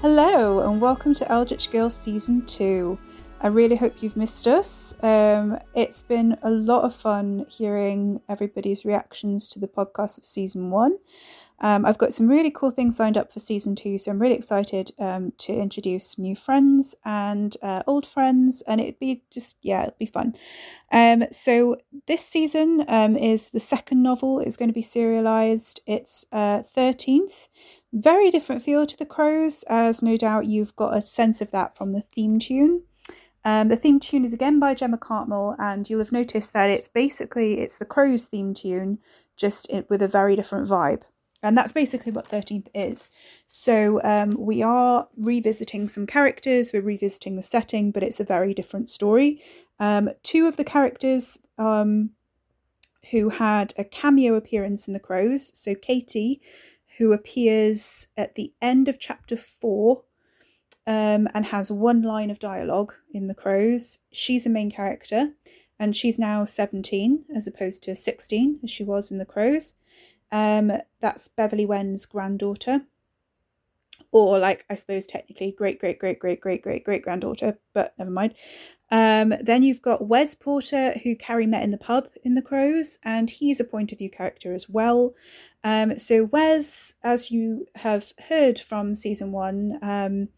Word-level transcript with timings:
Hello, 0.00 0.60
and 0.60 0.80
welcome 0.80 1.12
to 1.14 1.28
Eldritch 1.28 1.72
Girls 1.72 1.92
Season 1.92 2.46
2. 2.46 2.96
I 3.40 3.48
really 3.48 3.74
hope 3.74 4.00
you've 4.00 4.16
missed 4.16 4.46
us. 4.46 4.94
Um, 5.02 5.58
it's 5.74 6.04
been 6.04 6.38
a 6.44 6.50
lot 6.50 6.84
of 6.84 6.94
fun 6.94 7.44
hearing 7.48 8.20
everybody's 8.28 8.84
reactions 8.84 9.48
to 9.48 9.58
the 9.58 9.66
podcast 9.66 10.16
of 10.16 10.24
Season 10.24 10.70
1. 10.70 10.98
Um, 11.60 11.84
I've 11.84 11.98
got 11.98 12.14
some 12.14 12.28
really 12.28 12.50
cool 12.50 12.70
things 12.70 13.00
lined 13.00 13.16
up 13.16 13.32
for 13.32 13.40
Season 13.40 13.74
2, 13.74 13.98
so 13.98 14.10
I'm 14.10 14.20
really 14.20 14.36
excited 14.36 14.92
um, 14.98 15.32
to 15.38 15.52
introduce 15.52 16.18
new 16.18 16.36
friends 16.36 16.94
and 17.04 17.56
uh, 17.62 17.82
old 17.86 18.06
friends, 18.06 18.62
and 18.68 18.80
it'd 18.80 19.00
be 19.00 19.22
just, 19.32 19.58
yeah, 19.62 19.82
it'd 19.82 19.98
be 19.98 20.06
fun. 20.06 20.34
Um, 20.92 21.24
so, 21.32 21.76
this 22.06 22.24
season 22.24 22.84
um, 22.88 23.16
is 23.16 23.50
the 23.50 23.60
second 23.60 24.02
novel, 24.02 24.40
it's 24.40 24.56
going 24.56 24.70
to 24.70 24.74
be 24.74 24.82
serialized. 24.82 25.80
It's 25.86 26.24
uh, 26.32 26.62
13th 26.62 27.48
very 27.92 28.30
different 28.30 28.62
feel 28.62 28.86
to 28.86 28.96
the 28.96 29.06
Crows, 29.06 29.64
as 29.68 30.02
no 30.02 30.16
doubt 30.16 30.46
you've 30.46 30.76
got 30.76 30.96
a 30.96 31.00
sense 31.00 31.40
of 31.40 31.50
that 31.52 31.76
from 31.76 31.92
the 31.92 32.00
theme 32.00 32.38
tune. 32.38 32.82
Um, 33.44 33.68
the 33.68 33.76
theme 33.76 33.98
tune 33.98 34.24
is 34.24 34.34
again 34.34 34.58
by 34.58 34.74
Gemma 34.74 34.98
Cartmel, 34.98 35.56
and 35.58 35.88
you'll 35.88 36.00
have 36.00 36.12
noticed 36.12 36.52
that 36.52 36.70
it's 36.70 36.88
basically 36.88 37.60
it's 37.60 37.78
the 37.78 37.86
Crows 37.86 38.26
theme 38.26 38.52
tune, 38.52 38.98
just 39.36 39.70
with 39.88 40.02
a 40.02 40.08
very 40.08 40.36
different 40.36 40.68
vibe. 40.68 41.02
And 41.42 41.56
that's 41.56 41.72
basically 41.72 42.10
what 42.12 42.28
13th 42.28 42.66
is. 42.74 43.10
So 43.46 44.00
um, 44.02 44.34
we 44.38 44.62
are 44.62 45.08
revisiting 45.16 45.88
some 45.88 46.06
characters, 46.06 46.72
we're 46.72 46.82
revisiting 46.82 47.36
the 47.36 47.42
setting, 47.42 47.92
but 47.92 48.02
it's 48.02 48.20
a 48.20 48.24
very 48.24 48.54
different 48.54 48.90
story. 48.90 49.42
Um, 49.78 50.10
two 50.22 50.48
of 50.48 50.56
the 50.56 50.64
characters 50.64 51.38
um, 51.56 52.10
who 53.10 53.28
had 53.28 53.72
a 53.78 53.84
cameo 53.84 54.34
appearance 54.34 54.88
in 54.88 54.94
The 54.94 55.00
Crows, 55.00 55.56
so 55.56 55.74
Katy, 55.74 56.40
who 56.98 57.12
appears 57.12 58.08
at 58.16 58.34
the 58.34 58.52
end 58.60 58.88
of 58.88 58.98
chapter 58.98 59.36
four 59.36 60.02
um, 60.86 61.28
and 61.34 61.46
has 61.46 61.70
one 61.70 62.02
line 62.02 62.30
of 62.30 62.38
dialogue 62.40 62.94
in 63.12 63.28
The 63.28 63.34
Crows. 63.34 63.98
She's 64.10 64.46
a 64.46 64.50
main 64.50 64.70
character 64.70 65.34
and 65.78 65.94
she's 65.94 66.18
now 66.18 66.44
17 66.44 67.26
as 67.34 67.46
opposed 67.46 67.84
to 67.84 67.94
16 67.94 68.60
as 68.64 68.70
she 68.70 68.84
was 68.84 69.10
in 69.12 69.18
The 69.18 69.26
Crows. 69.26 69.74
Um, 70.30 70.72
that's 71.00 71.28
Beverly 71.28 71.66
Wen's 71.66 72.06
granddaughter. 72.06 72.82
Or, 74.10 74.38
like, 74.38 74.64
I 74.70 74.74
suppose 74.74 75.06
technically 75.06 75.52
great, 75.52 75.78
great, 75.80 75.98
great, 75.98 76.18
great, 76.18 76.40
great, 76.40 76.62
great, 76.62 76.84
great 76.84 77.02
granddaughter, 77.02 77.58
but 77.74 77.94
never 77.98 78.10
mind. 78.10 78.34
Um, 78.90 79.34
then 79.42 79.62
you've 79.62 79.82
got 79.82 80.08
Wes 80.08 80.34
Porter, 80.34 80.94
who 81.02 81.14
Carrie 81.14 81.46
met 81.46 81.62
in 81.62 81.70
the 81.70 81.78
pub 81.78 82.08
in 82.24 82.34
The 82.34 82.42
Crows, 82.42 82.98
and 83.04 83.28
he's 83.28 83.60
a 83.60 83.64
point 83.64 83.92
of 83.92 83.98
view 83.98 84.10
character 84.10 84.54
as 84.54 84.68
well. 84.68 85.14
Um, 85.62 85.98
so 85.98 86.24
Wes, 86.24 86.94
as 87.02 87.30
you 87.30 87.66
have 87.74 88.12
heard 88.28 88.58
from 88.58 88.94
season 88.94 89.32
one, 89.32 89.78
um, 89.82 90.28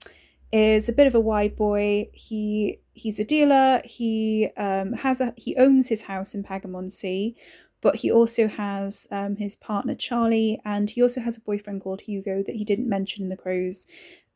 is 0.52 0.88
a 0.88 0.92
bit 0.92 1.06
of 1.06 1.14
a 1.14 1.20
wide 1.20 1.54
boy. 1.54 2.08
He 2.12 2.80
he's 2.92 3.20
a 3.20 3.24
dealer. 3.24 3.80
He 3.84 4.48
um, 4.56 4.94
has 4.94 5.20
a 5.20 5.32
he 5.36 5.56
owns 5.56 5.88
his 5.88 6.02
house 6.02 6.34
in 6.34 6.42
Pagamon 6.42 6.90
Sea, 6.90 7.36
but 7.80 7.96
he 7.96 8.10
also 8.10 8.46
has 8.48 9.06
um, 9.10 9.36
his 9.36 9.56
partner 9.56 9.94
Charlie, 9.94 10.60
and 10.64 10.90
he 10.90 11.02
also 11.02 11.20
has 11.20 11.36
a 11.36 11.42
boyfriend 11.42 11.82
called 11.82 12.00
Hugo 12.00 12.42
that 12.42 12.56
he 12.56 12.64
didn't 12.64 12.88
mention 12.88 13.22
in 13.22 13.28
the 13.28 13.36
Crows. 13.36 13.86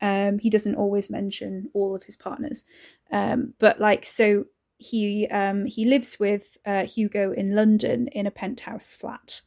Um, 0.01 0.39
he 0.39 0.49
doesn't 0.49 0.75
always 0.75 1.09
mention 1.09 1.69
all 1.73 1.95
of 1.95 2.03
his 2.03 2.17
partners, 2.17 2.65
um, 3.11 3.53
but 3.59 3.79
like 3.79 4.05
so 4.05 4.45
he 4.77 5.27
um, 5.27 5.65
he 5.65 5.85
lives 5.85 6.19
with 6.19 6.57
uh, 6.65 6.85
Hugo 6.85 7.31
in 7.31 7.55
London 7.55 8.07
in 8.09 8.27
a 8.27 8.31
penthouse 8.31 8.93
flat. 8.93 9.41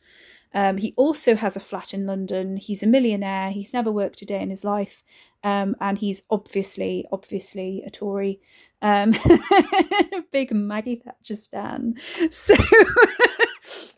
Um, 0.54 0.78
he 0.78 0.94
also 0.96 1.34
has 1.34 1.56
a 1.56 1.60
flat 1.60 1.92
in 1.92 2.06
London. 2.06 2.56
He's 2.56 2.82
a 2.82 2.86
millionaire. 2.86 3.50
He's 3.50 3.74
never 3.74 3.92
worked 3.92 4.22
a 4.22 4.24
day 4.24 4.40
in 4.40 4.50
his 4.50 4.64
life, 4.64 5.02
um, 5.44 5.76
and 5.80 5.98
he's 5.98 6.22
obviously, 6.30 7.04
obviously 7.12 7.82
a 7.86 7.90
Tory. 7.90 8.40
Um, 8.80 9.14
big 10.32 10.52
Maggie 10.52 11.02
Thatcher 11.04 11.34
stan. 11.34 11.94
So 12.30 12.54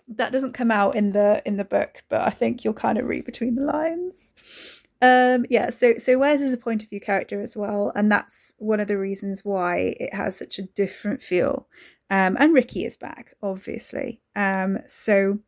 that 0.09 0.33
doesn't 0.33 0.55
come 0.55 0.71
out 0.71 0.95
in 0.95 1.11
the 1.11 1.43
in 1.47 1.57
the 1.57 1.65
book, 1.65 2.03
but 2.09 2.23
I 2.23 2.31
think 2.31 2.65
you'll 2.65 2.75
kind 2.75 2.99
of 2.99 3.07
read 3.07 3.25
between 3.25 3.55
the 3.55 3.65
lines. 3.65 4.83
Um, 5.03 5.47
yeah, 5.49 5.71
so 5.71 5.95
so 5.99 6.19
Wes 6.19 6.41
is 6.41 6.53
a 6.53 6.59
point 6.59 6.83
of 6.83 6.91
view 6.91 7.01
character 7.01 7.41
as 7.41 7.57
well, 7.57 7.93
and 7.95 8.11
that's 8.11 8.55
one 8.59 8.81
of 8.81 8.89
the 8.89 8.99
reasons 8.99 9.45
why 9.45 9.95
it 9.99 10.15
has 10.15 10.37
such 10.37 10.59
a 10.59 10.63
different 10.63 11.23
feel. 11.23 11.69
Um, 12.11 12.37
and 12.41 12.53
Ricky 12.53 12.85
is 12.85 12.97
back, 12.97 13.35
obviously. 13.43 14.21
Um, 14.35 14.79
so 14.89 15.39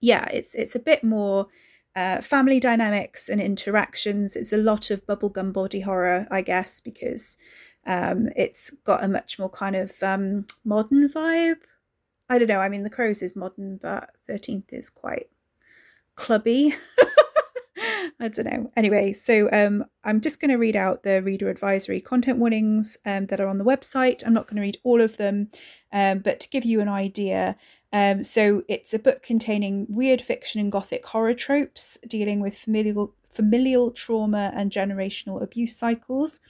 yeah, 0.00 0.26
it's 0.32 0.54
it's 0.54 0.74
a 0.74 0.80
bit 0.80 1.02
more 1.04 1.48
uh, 1.96 2.20
family 2.20 2.60
dynamics 2.60 3.28
and 3.28 3.40
interactions. 3.40 4.36
It's 4.36 4.52
a 4.52 4.56
lot 4.56 4.90
of 4.90 5.04
bubblegum 5.06 5.52
body 5.52 5.80
horror, 5.80 6.26
I 6.30 6.42
guess, 6.42 6.80
because 6.80 7.36
um, 7.86 8.28
it's 8.36 8.70
got 8.84 9.02
a 9.02 9.08
much 9.08 9.38
more 9.38 9.50
kind 9.50 9.74
of 9.74 9.92
um, 10.02 10.46
modern 10.64 11.08
vibe. 11.08 11.62
I 12.28 12.38
don't 12.38 12.48
know. 12.48 12.60
I 12.60 12.68
mean, 12.68 12.82
The 12.82 12.90
Crows 12.90 13.22
is 13.22 13.36
modern, 13.36 13.78
but 13.78 14.10
Thirteenth 14.26 14.72
is 14.72 14.90
quite 14.90 15.28
clubby. 16.14 16.74
I 18.20 18.28
don't 18.28 18.46
know. 18.46 18.70
Anyway, 18.76 19.12
so 19.12 19.48
um, 19.52 19.84
I'm 20.02 20.20
just 20.20 20.40
going 20.40 20.50
to 20.50 20.56
read 20.56 20.74
out 20.74 21.04
the 21.04 21.22
reader 21.22 21.48
advisory 21.48 22.00
content 22.00 22.38
warnings 22.38 22.98
um, 23.06 23.26
that 23.26 23.40
are 23.40 23.46
on 23.46 23.58
the 23.58 23.64
website. 23.64 24.26
I'm 24.26 24.32
not 24.32 24.48
going 24.48 24.56
to 24.56 24.62
read 24.62 24.76
all 24.82 25.00
of 25.00 25.16
them, 25.16 25.50
um, 25.92 26.18
but 26.18 26.40
to 26.40 26.48
give 26.48 26.64
you 26.64 26.80
an 26.80 26.88
idea, 26.88 27.56
um, 27.92 28.22
so 28.22 28.62
it's 28.68 28.92
a 28.92 28.98
book 28.98 29.22
containing 29.22 29.86
weird 29.88 30.20
fiction 30.20 30.60
and 30.60 30.70
gothic 30.70 31.06
horror 31.06 31.34
tropes, 31.34 31.96
dealing 32.08 32.40
with 32.40 32.56
familial 32.56 33.14
familial 33.30 33.90
trauma 33.92 34.50
and 34.54 34.72
generational 34.72 35.40
abuse 35.42 35.76
cycles, 35.76 36.40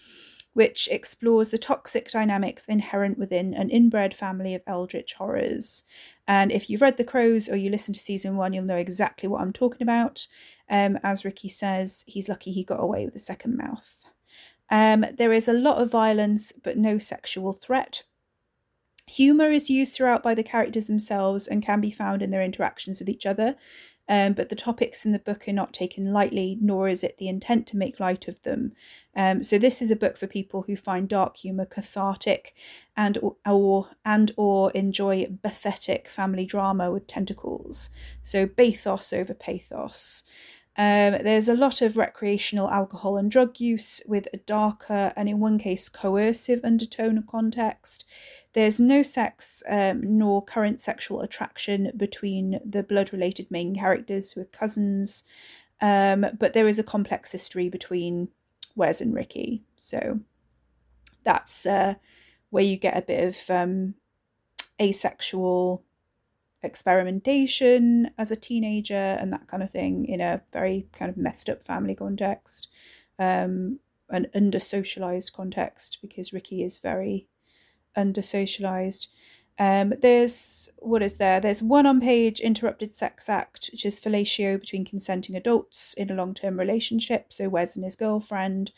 which 0.52 0.88
explores 0.90 1.50
the 1.50 1.58
toxic 1.58 2.10
dynamics 2.10 2.68
inherent 2.68 3.18
within 3.18 3.54
an 3.54 3.70
inbred 3.70 4.12
family 4.12 4.54
of 4.54 4.62
eldritch 4.66 5.14
horrors. 5.14 5.84
And 6.26 6.50
if 6.50 6.68
you've 6.68 6.82
read 6.82 6.96
The 6.96 7.04
Crows 7.04 7.48
or 7.48 7.56
you 7.56 7.70
listen 7.70 7.94
to 7.94 8.00
season 8.00 8.36
one, 8.36 8.52
you'll 8.52 8.64
know 8.64 8.76
exactly 8.76 9.28
what 9.28 9.40
I'm 9.40 9.52
talking 9.52 9.82
about. 9.82 10.26
Um, 10.68 10.98
as 11.02 11.24
Ricky 11.24 11.48
says, 11.48 12.04
he's 12.06 12.28
lucky 12.28 12.52
he 12.52 12.64
got 12.64 12.82
away 12.82 13.04
with 13.04 13.14
a 13.14 13.20
second 13.20 13.56
mouth. 13.56 14.04
Um, 14.70 15.04
there 15.16 15.32
is 15.32 15.48
a 15.48 15.52
lot 15.54 15.80
of 15.80 15.90
violence, 15.90 16.52
but 16.52 16.76
no 16.76 16.98
sexual 16.98 17.52
threat. 17.52 18.02
Humour 19.06 19.50
is 19.50 19.70
used 19.70 19.94
throughout 19.94 20.22
by 20.22 20.34
the 20.34 20.42
characters 20.42 20.86
themselves 20.86 21.48
and 21.48 21.64
can 21.64 21.80
be 21.80 21.90
found 21.90 22.20
in 22.20 22.30
their 22.30 22.42
interactions 22.42 22.98
with 22.98 23.08
each 23.08 23.24
other, 23.24 23.56
um, 24.08 24.32
but 24.32 24.48
the 24.48 24.56
topics 24.56 25.04
in 25.04 25.12
the 25.12 25.18
book 25.18 25.46
are 25.48 25.52
not 25.52 25.72
taken 25.72 26.12
lightly, 26.12 26.58
nor 26.60 26.88
is 26.88 27.04
it 27.04 27.16
the 27.18 27.28
intent 27.28 27.66
to 27.68 27.76
make 27.76 28.00
light 28.00 28.28
of 28.28 28.40
them. 28.42 28.72
Um, 29.14 29.42
so 29.42 29.58
this 29.58 29.82
is 29.82 29.90
a 29.90 29.96
book 29.96 30.16
for 30.16 30.26
people 30.26 30.62
who 30.62 30.76
find 30.76 31.08
dark 31.08 31.36
humour 31.36 31.66
cathartic, 31.66 32.54
and 32.96 33.18
or 33.44 33.88
and 34.04 34.32
or 34.36 34.70
enjoy 34.72 35.26
pathetic 35.42 36.08
family 36.08 36.46
drama 36.46 36.90
with 36.90 37.06
tentacles. 37.06 37.90
So 38.22 38.46
bathos 38.46 39.12
over 39.12 39.34
pathos. 39.34 40.24
Um, 40.76 41.18
there's 41.24 41.48
a 41.48 41.56
lot 41.56 41.82
of 41.82 41.96
recreational 41.96 42.70
alcohol 42.70 43.16
and 43.16 43.28
drug 43.28 43.58
use 43.58 44.00
with 44.06 44.28
a 44.32 44.36
darker 44.36 45.12
and, 45.16 45.28
in 45.28 45.40
one 45.40 45.58
case, 45.58 45.88
coercive 45.88 46.60
undertone 46.62 47.18
of 47.18 47.26
context. 47.26 48.04
There's 48.54 48.80
no 48.80 49.02
sex 49.02 49.62
um, 49.68 50.00
nor 50.18 50.42
current 50.42 50.80
sexual 50.80 51.20
attraction 51.20 51.90
between 51.96 52.60
the 52.64 52.82
blood 52.82 53.12
related 53.12 53.50
main 53.50 53.74
characters 53.74 54.32
who 54.32 54.40
are 54.40 54.46
cousins, 54.46 55.24
um, 55.80 56.26
but 56.38 56.54
there 56.54 56.68
is 56.68 56.78
a 56.78 56.84
complex 56.84 57.30
history 57.32 57.68
between 57.68 58.28
Wes 58.74 59.00
and 59.00 59.14
Ricky. 59.14 59.62
So 59.76 60.20
that's 61.24 61.66
uh, 61.66 61.94
where 62.50 62.64
you 62.64 62.78
get 62.78 62.96
a 62.96 63.02
bit 63.02 63.28
of 63.28 63.50
um, 63.50 63.94
asexual 64.80 65.84
experimentation 66.62 68.10
as 68.18 68.30
a 68.30 68.36
teenager 68.36 68.94
and 68.94 69.32
that 69.32 69.46
kind 69.46 69.62
of 69.62 69.70
thing 69.70 70.06
in 70.06 70.20
a 70.20 70.42
very 70.52 70.88
kind 70.92 71.10
of 71.10 71.16
messed 71.16 71.48
up 71.48 71.62
family 71.62 71.94
context, 71.94 72.68
um, 73.18 73.78
an 74.08 74.26
under 74.34 74.58
socialized 74.58 75.32
context 75.32 75.98
because 76.00 76.32
Ricky 76.32 76.62
is 76.62 76.78
very 76.78 77.28
under 77.98 78.22
socialized. 78.22 79.08
Um, 79.58 79.92
there's 80.00 80.70
what 80.78 81.02
is 81.02 81.14
there? 81.14 81.40
There's 81.40 81.62
one 81.62 81.84
on 81.84 82.00
page 82.00 82.40
interrupted 82.40 82.94
sex 82.94 83.28
act, 83.28 83.70
which 83.72 83.84
is 83.84 83.98
fellatio 83.98 84.60
between 84.60 84.84
consenting 84.84 85.34
adults 85.34 85.94
in 85.94 86.10
a 86.10 86.14
long 86.14 86.32
term 86.32 86.58
relationship. 86.58 87.32
So 87.32 87.48
Wes 87.48 87.74
and 87.74 87.84
his 87.84 87.96
girlfriend. 87.96 88.70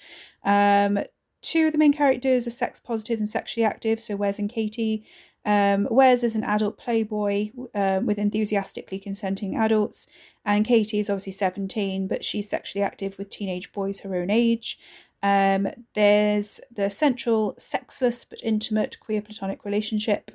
Um, 0.43 1.00
two 1.43 1.67
of 1.67 1.72
the 1.72 1.78
main 1.78 1.93
characters 1.93 2.46
are 2.46 2.50
sex 2.50 2.81
positive 2.81 3.19
and 3.19 3.28
sexually 3.28 3.64
active. 3.64 4.00
So 4.00 4.17
Wes 4.17 4.38
and 4.38 4.50
Katy. 4.50 5.05
Um, 5.44 5.88
Wes 5.90 6.23
is 6.23 6.37
an 6.37 6.44
adult 6.44 6.76
playboy 6.76 7.50
uh, 7.75 8.00
with 8.05 8.19
enthusiastically 8.19 8.99
consenting 8.99 9.56
adults, 9.56 10.06
and 10.44 10.66
Katy 10.66 10.99
is 10.99 11.08
obviously 11.08 11.32
17, 11.32 12.08
but 12.08 12.23
she's 12.23 12.49
sexually 12.49 12.82
active 12.82 13.16
with 13.16 13.31
teenage 13.31 13.73
boys 13.73 14.00
her 14.00 14.14
own 14.16 14.28
age. 14.28 14.78
Um, 15.22 15.69
there's 15.94 16.61
the 16.75 16.90
central 16.90 17.55
sexless 17.58 18.25
but 18.25 18.40
intimate 18.43 18.99
queer 19.00 19.22
platonic 19.22 19.64
relationship 19.64 20.31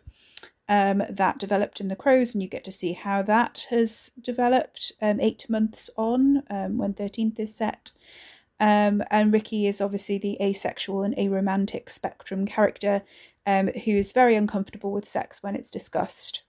um, 0.70 1.04
that 1.10 1.40
developed 1.40 1.80
in 1.80 1.88
the 1.88 1.96
Crows, 1.96 2.34
and 2.34 2.42
you 2.42 2.50
get 2.50 2.64
to 2.66 2.72
see 2.72 2.94
how 2.94 3.22
that 3.24 3.68
has 3.70 4.12
developed 4.22 4.92
um, 5.02 5.20
eight 5.20 5.50
months 5.50 5.90
on 5.98 6.44
um, 6.50 6.78
when 6.78 6.94
13th 6.94 7.40
is 7.40 7.56
set. 7.56 7.92
Um, 8.60 9.04
and 9.12 9.34
Ricky 9.34 9.68
is 9.68 9.82
obviously 9.82 10.18
the 10.18 10.38
asexual 10.42 11.04
and 11.04 11.16
aromantic 11.18 11.90
spectrum 11.90 12.46
character 12.46 13.02
um, 13.46 13.68
who 13.68 13.92
is 13.92 14.14
very 14.14 14.36
uncomfortable 14.36 14.92
with 14.92 15.08
sex 15.08 15.44
when 15.44 15.56
it's 15.56 15.70
discussed. 15.70 16.44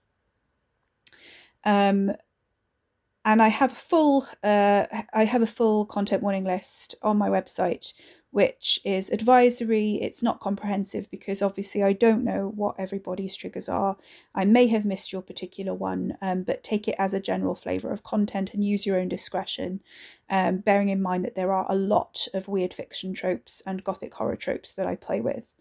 And 3.25 3.41
I 3.41 3.49
have 3.49 3.73
a 3.73 3.75
full 3.75 4.25
uh, 4.41 4.85
I 5.13 5.25
have 5.25 5.41
a 5.41 5.47
full 5.47 5.85
content 5.85 6.23
warning 6.23 6.45
list 6.45 6.95
on 7.01 7.17
my 7.17 7.27
website, 7.27 7.93
which 8.37 8.79
is 8.85 9.09
advisory. 9.09 9.95
It's 9.95 10.21
not 10.21 10.39
comprehensive 10.39 11.09
because 11.09 11.41
obviously 11.41 11.81
I 11.81 11.93
don't 11.93 12.23
know 12.23 12.49
what 12.55 12.75
everybody's 12.77 13.35
triggers 13.35 13.67
are. 13.67 13.97
I 14.35 14.45
may 14.45 14.67
have 14.67 14.85
missed 14.85 15.11
your 15.11 15.23
particular 15.23 15.73
one, 15.73 16.15
um, 16.21 16.43
but 16.43 16.63
take 16.63 16.87
it 16.87 16.93
as 16.99 17.15
a 17.15 17.19
general 17.19 17.55
flavour 17.55 17.89
of 17.89 18.03
content 18.03 18.53
and 18.53 18.63
use 18.63 18.85
your 18.85 18.99
own 18.99 19.09
discretion, 19.09 19.81
um, 20.29 20.59
bearing 20.59 20.89
in 20.89 21.01
mind 21.01 21.25
that 21.25 21.33
there 21.33 21.51
are 21.51 21.65
a 21.67 21.73
lot 21.73 22.27
of 22.35 22.47
weird 22.47 22.75
fiction 22.75 23.11
tropes 23.11 23.63
and 23.65 23.83
gothic 23.83 24.13
horror 24.13 24.35
tropes 24.35 24.71
that 24.73 24.85
I 24.85 24.97
play 24.97 25.19
with. 25.19 25.55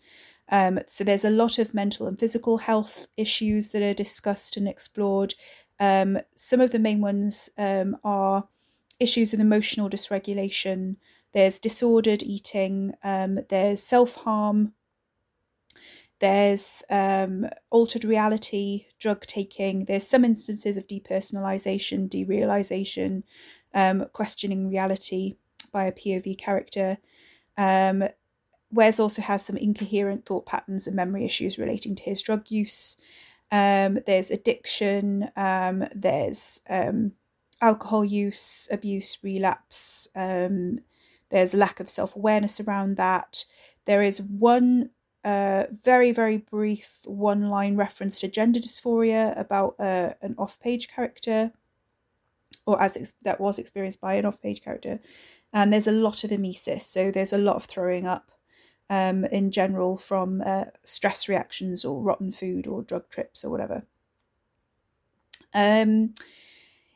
Um, 0.50 0.78
so 0.86 1.02
there's 1.02 1.24
a 1.24 1.30
lot 1.30 1.58
of 1.58 1.72
mental 1.72 2.06
and 2.06 2.18
physical 2.18 2.58
health 2.58 3.06
issues 3.16 3.68
that 3.68 3.80
are 3.80 3.94
discussed 3.94 4.58
and 4.58 4.68
explored. 4.68 5.32
Um, 5.80 6.18
some 6.34 6.60
of 6.60 6.72
the 6.72 6.78
main 6.78 7.00
ones 7.00 7.48
um, 7.56 7.96
are 8.04 8.46
issues 9.00 9.32
with 9.32 9.40
emotional 9.40 9.88
dysregulation. 9.88 10.96
There's 11.36 11.58
disordered 11.58 12.22
eating. 12.22 12.94
Um, 13.04 13.40
there's 13.50 13.82
self 13.82 14.14
harm. 14.14 14.72
There's 16.18 16.82
um, 16.88 17.46
altered 17.68 18.06
reality, 18.06 18.86
drug 18.98 19.26
taking. 19.26 19.84
There's 19.84 20.06
some 20.06 20.24
instances 20.24 20.78
of 20.78 20.86
depersonalization, 20.86 22.08
derealization, 22.08 23.22
um, 23.74 24.06
questioning 24.14 24.70
reality 24.70 25.34
by 25.72 25.84
a 25.84 25.92
POV 25.92 26.38
character. 26.38 26.96
Um, 27.58 28.04
Wes 28.72 28.98
also 28.98 29.20
has 29.20 29.44
some 29.44 29.58
incoherent 29.58 30.24
thought 30.24 30.46
patterns 30.46 30.86
and 30.86 30.96
memory 30.96 31.26
issues 31.26 31.58
relating 31.58 31.96
to 31.96 32.02
his 32.02 32.22
drug 32.22 32.50
use. 32.50 32.96
Um, 33.52 33.98
there's 34.06 34.30
addiction, 34.30 35.28
um, 35.36 35.84
there's 35.94 36.62
um, 36.70 37.12
alcohol 37.60 38.06
use, 38.06 38.68
abuse, 38.72 39.18
relapse. 39.22 40.08
There's 41.30 41.54
a 41.54 41.58
lack 41.58 41.80
of 41.80 41.88
self 41.88 42.16
awareness 42.16 42.60
around 42.60 42.96
that. 42.96 43.44
There 43.84 44.02
is 44.02 44.22
one 44.22 44.90
uh, 45.24 45.64
very, 45.72 46.12
very 46.12 46.38
brief 46.38 47.00
one 47.04 47.50
line 47.50 47.76
reference 47.76 48.20
to 48.20 48.28
gender 48.28 48.60
dysphoria 48.60 49.38
about 49.38 49.74
uh, 49.80 50.14
an 50.22 50.36
off 50.38 50.60
page 50.60 50.88
character, 50.88 51.52
or 52.64 52.80
as 52.80 52.96
ex- 52.96 53.14
that 53.22 53.40
was 53.40 53.58
experienced 53.58 54.00
by 54.00 54.14
an 54.14 54.24
off 54.24 54.40
page 54.40 54.62
character. 54.62 55.00
And 55.52 55.72
there's 55.72 55.88
a 55.88 55.92
lot 55.92 56.22
of 56.22 56.30
emesis, 56.30 56.82
so 56.82 57.10
there's 57.10 57.32
a 57.32 57.38
lot 57.38 57.56
of 57.56 57.64
throwing 57.64 58.06
up 58.06 58.30
um, 58.88 59.24
in 59.24 59.50
general 59.50 59.96
from 59.96 60.42
uh, 60.44 60.66
stress 60.84 61.28
reactions 61.28 61.84
or 61.84 62.02
rotten 62.02 62.30
food 62.30 62.66
or 62.66 62.82
drug 62.82 63.08
trips 63.08 63.44
or 63.44 63.50
whatever. 63.50 63.82
Um, 65.54 66.14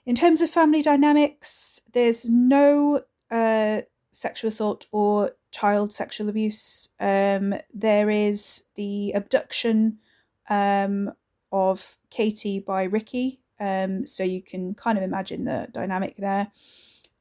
in 0.06 0.14
terms 0.14 0.40
of 0.40 0.50
family 0.50 0.82
dynamics, 0.82 1.80
there's 1.92 2.28
no 2.28 3.00
uh, 3.30 3.80
sexual 4.12 4.48
assault 4.48 4.86
or 4.92 5.32
child 5.52 5.92
sexual 5.92 6.28
abuse. 6.28 6.88
Um, 6.98 7.54
there 7.72 8.10
is 8.10 8.64
the 8.74 9.12
abduction 9.12 9.98
um, 10.48 11.12
of 11.52 11.96
Katy 12.10 12.60
by 12.60 12.84
Ricky, 12.84 13.40
um, 13.58 14.06
so 14.06 14.24
you 14.24 14.42
can 14.42 14.74
kind 14.74 14.98
of 14.98 15.04
imagine 15.04 15.44
the 15.44 15.68
dynamic 15.72 16.16
there. 16.16 16.50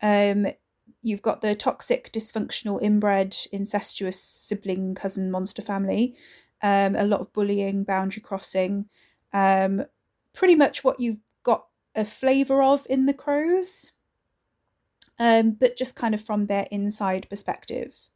Um, 0.02 0.48
you've 1.02 1.22
got 1.22 1.42
the 1.42 1.56
toxic, 1.56 2.12
dysfunctional, 2.12 2.82
inbred, 2.82 3.36
incestuous 3.52 4.22
sibling 4.22 4.96
cousin 4.96 5.32
monster 5.32 5.62
family, 5.62 6.16
um, 6.62 6.96
a 6.96 7.06
lot 7.06 7.22
of 7.22 7.32
bullying, 7.34 7.84
boundary 7.84 8.22
crossing, 8.22 8.90
um, 9.34 9.84
pretty 10.34 10.56
much 10.56 10.84
what 10.84 11.00
you've 11.00 11.22
got 11.44 11.66
a 11.96 12.06
flavour 12.06 12.62
of 12.62 12.86
in 12.90 13.06
the 13.06 13.14
crows, 13.14 13.94
um, 15.20 15.52
but 15.52 15.78
just 15.78 15.96
kind 15.96 16.14
of 16.14 16.22
from 16.22 16.46
their 16.46 16.68
inside 16.72 17.28
perspective. 17.30 18.10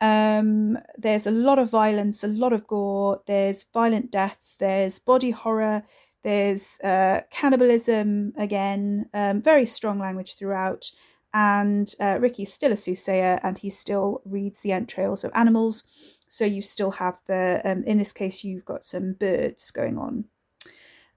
Um, 0.00 0.78
there's 0.96 1.26
a 1.26 1.32
lot 1.32 1.58
of 1.58 1.70
violence, 1.70 2.22
a 2.22 2.28
lot 2.28 2.52
of 2.52 2.66
gore, 2.66 3.20
there's 3.26 3.64
violent 3.74 4.12
death, 4.12 4.56
there's 4.60 4.98
body 5.00 5.32
horror, 5.32 5.82
there's 6.22 6.78
uh, 6.84 7.22
cannibalism 7.30 8.32
again, 8.36 9.06
um, 9.12 9.42
very 9.42 9.66
strong 9.66 9.98
language 9.98 10.36
throughout 10.36 10.90
and 11.34 11.94
uh, 12.00 12.18
Ricky's 12.20 12.52
still 12.52 12.72
a 12.72 12.76
soothsayer 12.76 13.38
and 13.42 13.58
he 13.58 13.70
still 13.70 14.22
reads 14.24 14.60
the 14.60 14.72
entrails 14.72 15.24
of 15.24 15.32
animals. 15.34 15.84
So 16.28 16.44
you 16.44 16.62
still 16.62 16.90
have 16.92 17.18
the, 17.26 17.60
um, 17.64 17.84
in 17.84 17.98
this 17.98 18.12
case, 18.12 18.44
you've 18.44 18.64
got 18.64 18.84
some 18.84 19.14
birds 19.14 19.70
going 19.70 19.98
on. 19.98 20.24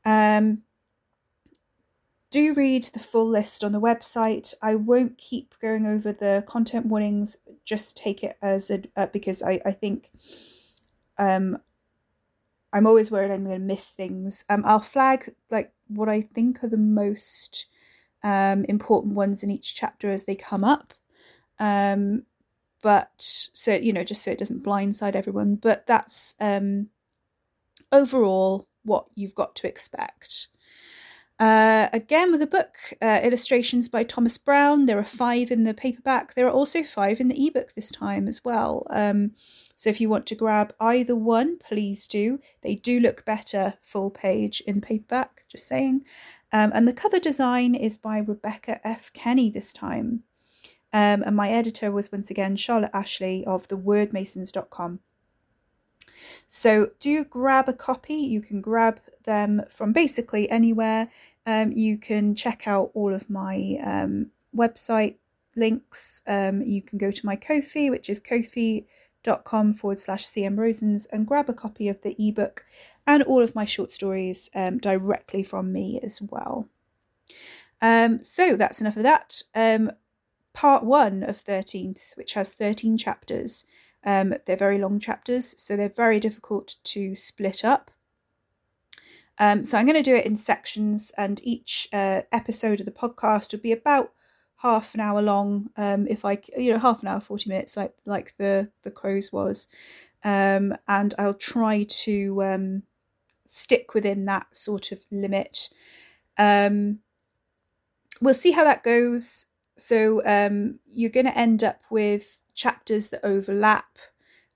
Um, 0.04 0.64
do 2.32 2.54
read 2.54 2.86
the 2.86 3.00
full 3.00 3.28
list 3.28 3.64
on 3.64 3.74
the 3.74 3.82
website. 3.82 4.54
I 4.62 4.76
won't 4.76 5.18
keep 5.18 5.54
going 5.62 5.86
over 5.86 6.12
the 6.12 6.44
content 6.48 6.88
warnings, 6.88 7.38
just 7.66 7.98
take 7.98 8.24
it 8.24 8.38
as 8.42 8.72
a, 8.72 8.82
uh, 8.96 9.08
because 9.08 9.44
I, 9.44 9.60
I 9.66 9.72
think 9.72 10.10
um, 11.18 11.58
I'm 12.74 12.88
always 12.88 13.12
worried 13.12 13.32
I'm 13.32 13.44
going 13.44 13.60
to 13.60 13.66
miss 13.66 13.92
things. 13.92 14.46
Um, 14.50 14.64
I'll 14.66 14.80
flag 14.80 15.34
like 15.50 15.74
what 15.88 16.10
I 16.10 16.22
think 16.22 16.64
are 16.64 16.70
the 16.70 16.78
most 16.78 17.68
um, 18.24 18.64
important 18.66 19.14
ones 19.14 19.44
in 19.44 19.52
each 19.52 19.76
chapter 19.76 20.10
as 20.10 20.26
they 20.26 20.36
come 20.36 20.64
up. 20.64 20.94
Um, 21.60 22.24
but 22.82 23.12
so 23.18 23.74
you 23.74 23.94
know, 23.94 24.04
just 24.04 24.24
so 24.24 24.32
it 24.32 24.40
doesn't 24.40 24.64
blindside 24.64 25.16
everyone. 25.16 25.56
But 25.56 25.86
that's 25.86 26.34
um, 26.40 26.90
overall 27.92 28.68
what 28.84 29.08
you've 29.16 29.36
got 29.36 29.56
to 29.58 29.68
expect. 29.68 30.48
Uh, 31.42 31.90
again, 31.92 32.32
with 32.32 32.44
a 32.44 32.48
book, 32.48 32.76
uh, 33.02 33.20
illustrations 33.24 33.90
by 33.90 34.04
Thomas 34.04 34.38
Brown. 34.38 34.86
There 34.86 35.00
are 35.00 35.04
five 35.04 35.50
in 35.50 35.64
the 35.64 35.74
paperback. 35.74 36.36
There 36.36 36.46
are 36.46 36.52
also 36.52 36.84
five 36.84 37.20
in 37.20 37.30
the 37.30 37.48
ebook 37.48 37.74
this 37.74 37.92
time 37.92 38.28
as 38.28 38.46
well. 38.46 38.86
Um, 38.92 39.32
so 39.74 39.90
if 39.90 40.00
you 40.00 40.08
want 40.08 40.28
to 40.28 40.36
grab 40.36 40.72
either 40.80 41.16
one, 41.16 41.58
please 41.58 42.06
do. 42.06 42.40
They 42.62 42.76
do 42.76 43.00
look 43.00 43.26
better 43.26 43.74
full 43.82 44.12
page 44.12 44.62
in 44.68 44.76
the 44.76 44.86
paperback, 44.86 45.44
just 45.48 45.66
saying. 45.66 46.06
Um, 46.54 46.72
and 46.76 46.88
the 46.88 46.94
cover 46.94 47.18
design 47.18 47.74
is 47.74 47.98
by 47.98 48.20
Rebecca 48.20 48.80
F. 48.88 49.12
Kenny 49.12 49.50
this 49.50 49.74
time. 49.74 50.22
Um, 50.94 51.24
and 51.24 51.36
my 51.36 51.50
editor 51.50 51.92
was 51.92 52.12
once 52.12 52.30
again 52.30 52.56
Charlotte 52.56 52.92
Ashley 52.94 53.44
of 53.46 53.68
thewordmasons.com. 53.68 55.00
So 56.48 56.92
do 57.00 57.24
grab 57.24 57.70
a 57.70 57.74
copy. 57.74 58.14
You 58.14 58.42
can 58.42 58.62
grab 58.62 59.00
them 59.24 59.64
from 59.70 59.94
basically 59.94 60.50
anywhere. 60.50 61.10
Um, 61.46 61.72
you 61.72 61.98
can 61.98 62.36
check 62.36 62.68
out 62.68 62.92
all 62.94 63.14
of 63.14 63.30
my 63.30 63.78
um, 63.84 64.32
website 64.56 65.16
links. 65.56 66.22
Um, 66.28 66.62
you 66.62 66.82
can 66.82 66.98
go 66.98 67.12
to 67.12 67.26
my 67.26 67.36
Ko-fi, 67.36 67.90
which 67.90 68.10
is 68.10 68.20
ko-fi.com 68.20 69.74
forward 69.74 70.00
slash 70.00 70.26
CM 70.26 70.56
Rosens, 70.56 71.08
and 71.12 71.28
grab 71.28 71.50
a 71.50 71.54
copy 71.54 71.88
of 71.88 72.02
the 72.02 72.16
ebook 72.20 72.64
and 73.08 73.24
all 73.24 73.42
of 73.42 73.56
my 73.56 73.66
short 73.66 73.92
stories 73.92 74.50
um, 74.56 74.78
directly 74.78 75.44
from 75.44 75.74
me 75.74 76.00
as 76.04 76.22
well. 76.22 76.70
Um, 77.82 78.24
so 78.24 78.56
that's 78.56 78.80
enough 78.80 78.98
of 78.98 79.04
that. 79.04 79.42
Um, 79.56 79.92
part 80.54 80.84
one 80.84 81.24
of 81.24 81.44
13th, 81.44 82.16
which 82.16 82.34
has 82.34 82.54
13 82.54 82.98
chapters. 82.98 83.66
They're 84.04 84.40
very 84.58 84.78
long 84.78 85.00
chapters, 85.00 85.60
so 85.60 85.76
they're 85.76 85.90
very 85.90 86.20
difficult 86.20 86.76
to 86.86 87.16
split 87.16 87.66
up. 87.66 87.90
Um, 89.42 89.66
so 89.66 89.78
I'm 89.78 89.88
going 89.88 90.02
to 90.02 90.04
do 90.04 90.16
it 90.16 90.28
in 90.28 90.36
sections, 90.36 91.12
and 91.18 91.42
each 91.44 91.90
uh, 91.92 92.22
episode 92.32 92.80
of 92.80 92.86
the 92.86 92.92
podcast 92.92 93.52
will 93.52 93.60
be 93.60 93.72
about 93.72 94.14
half 94.58 94.94
an 94.94 95.00
hour 95.00 95.22
long. 95.22 95.68
Um, 95.76 96.06
if 96.08 96.24
I, 96.24 96.38
you 96.56 96.72
know, 96.72 96.80
half 96.80 97.02
an 97.02 97.08
hour, 97.08 97.20
forty 97.20 97.50
minutes, 97.50 97.76
like 97.76 97.96
like 98.06 98.38
the 98.38 98.72
the 98.84 98.92
crows 98.92 99.34
was, 99.34 99.68
um, 100.24 100.76
and 100.88 101.16
I'll 101.18 101.34
try 101.34 101.86
to 101.90 102.44
um, 102.44 102.84
stick 103.46 103.96
within 103.96 104.26
that 104.26 104.56
sort 104.56 104.92
of 104.92 105.04
limit. 105.10 105.70
Um, 106.38 107.00
we'll 108.22 108.36
see 108.36 108.52
how 108.52 108.64
that 108.64 108.84
goes. 108.84 109.48
So 109.78 110.22
um, 110.26 110.80
you're 110.86 111.10
going 111.10 111.26
to 111.26 111.38
end 111.38 111.64
up 111.64 111.82
with 111.90 112.42
chapters 112.54 113.08
that 113.10 113.26
overlap, 113.26 113.98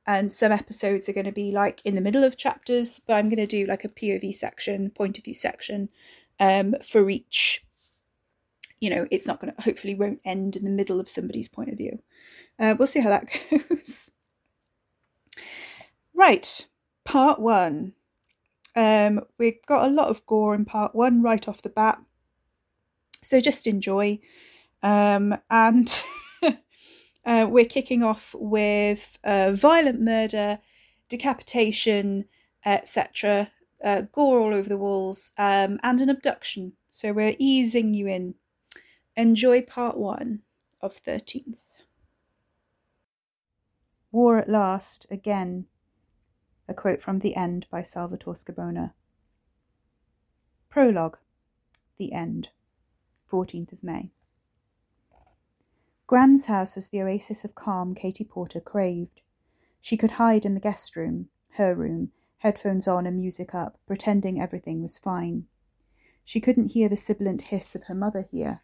and 0.07 0.31
some 0.31 0.51
episodes 0.51 1.09
are 1.09 1.13
going 1.13 1.25
to 1.25 1.31
be 1.31 1.51
like 1.51 1.81
in 1.85 1.95
the 1.95 2.01
middle 2.01 2.24
of 2.24 2.38
chapters. 2.38 3.01
But 3.05 3.13
I'm 3.13 3.29
going 3.29 3.38
to 3.38 3.47
do 3.47 3.65
like 3.65 3.83
a 3.83 3.89
POV 3.89 4.33
section, 4.33 4.89
point 4.91 5.17
of 5.17 5.24
view 5.24 5.33
section 5.33 5.89
um, 6.39 6.75
for 6.83 7.09
each. 7.09 7.63
You 8.79 8.89
know, 8.89 9.07
it's 9.09 9.27
not 9.27 9.39
going 9.39 9.53
to 9.53 9.62
hopefully 9.62 9.95
won't 9.95 10.21
end 10.25 10.55
in 10.55 10.63
the 10.63 10.69
middle 10.69 11.00
of 11.00 11.09
somebody's 11.09 11.50
point 11.50 11.69
of 11.69 11.77
view. 11.77 12.00
Uh, 12.59 12.75
we'll 12.77 12.88
see 12.88 13.00
how 13.00 13.09
that 13.09 13.27
goes. 13.69 14.12
right, 16.13 16.67
part 17.03 17.39
one. 17.39 17.93
Um, 18.75 19.21
we've 19.38 19.65
got 19.65 19.88
a 19.88 19.93
lot 19.93 20.09
of 20.09 20.25
gore 20.25 20.53
in 20.53 20.65
part 20.65 20.93
one 20.93 21.21
right 21.21 21.47
off 21.47 21.62
the 21.62 21.69
bat, 21.69 21.97
so 23.21 23.39
just 23.39 23.67
enjoy. 23.67 24.19
Um, 24.83 25.38
and 25.50 25.88
Uh, 27.25 27.48
we're 27.50 27.65
kicking 27.65 28.03
off 28.03 28.36
with 28.38 29.17
uh, 29.24 29.51
violent 29.53 30.00
murder, 30.00 30.60
decapitation, 31.10 32.25
etc., 32.65 33.51
uh, 33.84 34.01
gore 34.12 34.39
all 34.39 34.53
over 34.53 34.70
the 34.70 34.77
walls, 34.77 35.32
um, 35.38 35.79
and 35.84 36.01
an 36.01 36.10
abduction. 36.10 36.74
So 36.88 37.13
we're 37.13 37.36
easing 37.39 37.94
you 37.94 38.08
in. 38.08 38.36
Enjoy 39.15 39.62
part 39.62 39.98
one 39.98 40.41
of 40.82 41.01
13th. 41.01 41.63
War 44.12 44.38
at 44.38 44.50
Last, 44.50 45.05
again. 45.10 45.65
A 46.67 46.74
quote 46.74 47.01
from 47.01 47.20
The 47.20 47.36
End 47.36 47.67
by 47.70 47.82
Salvatore 47.84 48.34
Scibona. 48.34 48.94
Prologue 50.70 51.17
The 51.98 52.13
End, 52.13 52.50
14th 53.32 53.72
of 53.72 53.84
May. 53.84 54.12
Gran's 56.07 56.45
house 56.45 56.75
was 56.75 56.89
the 56.89 57.01
oasis 57.01 57.43
of 57.43 57.55
calm 57.55 57.95
Katy 57.95 58.25
Porter 58.25 58.59
craved. 58.59 59.21
She 59.81 59.97
could 59.97 60.12
hide 60.12 60.45
in 60.45 60.53
the 60.53 60.59
guest 60.59 60.95
room, 60.95 61.29
her 61.53 61.74
room, 61.74 62.12
headphones 62.39 62.88
on 62.88 63.07
and 63.07 63.15
music 63.15 63.55
up, 63.55 63.79
pretending 63.88 64.39
everything 64.39 64.83
was 64.83 65.00
fine. 65.00 65.47
She 66.24 66.39
couldn't 66.39 66.74
hear 66.74 66.89
the 66.89 66.95
sibilant 66.95 67.50
hiss 67.50 67.74
of 67.74 67.85
her 67.85 67.95
mother 67.95 68.27
here, 68.29 68.62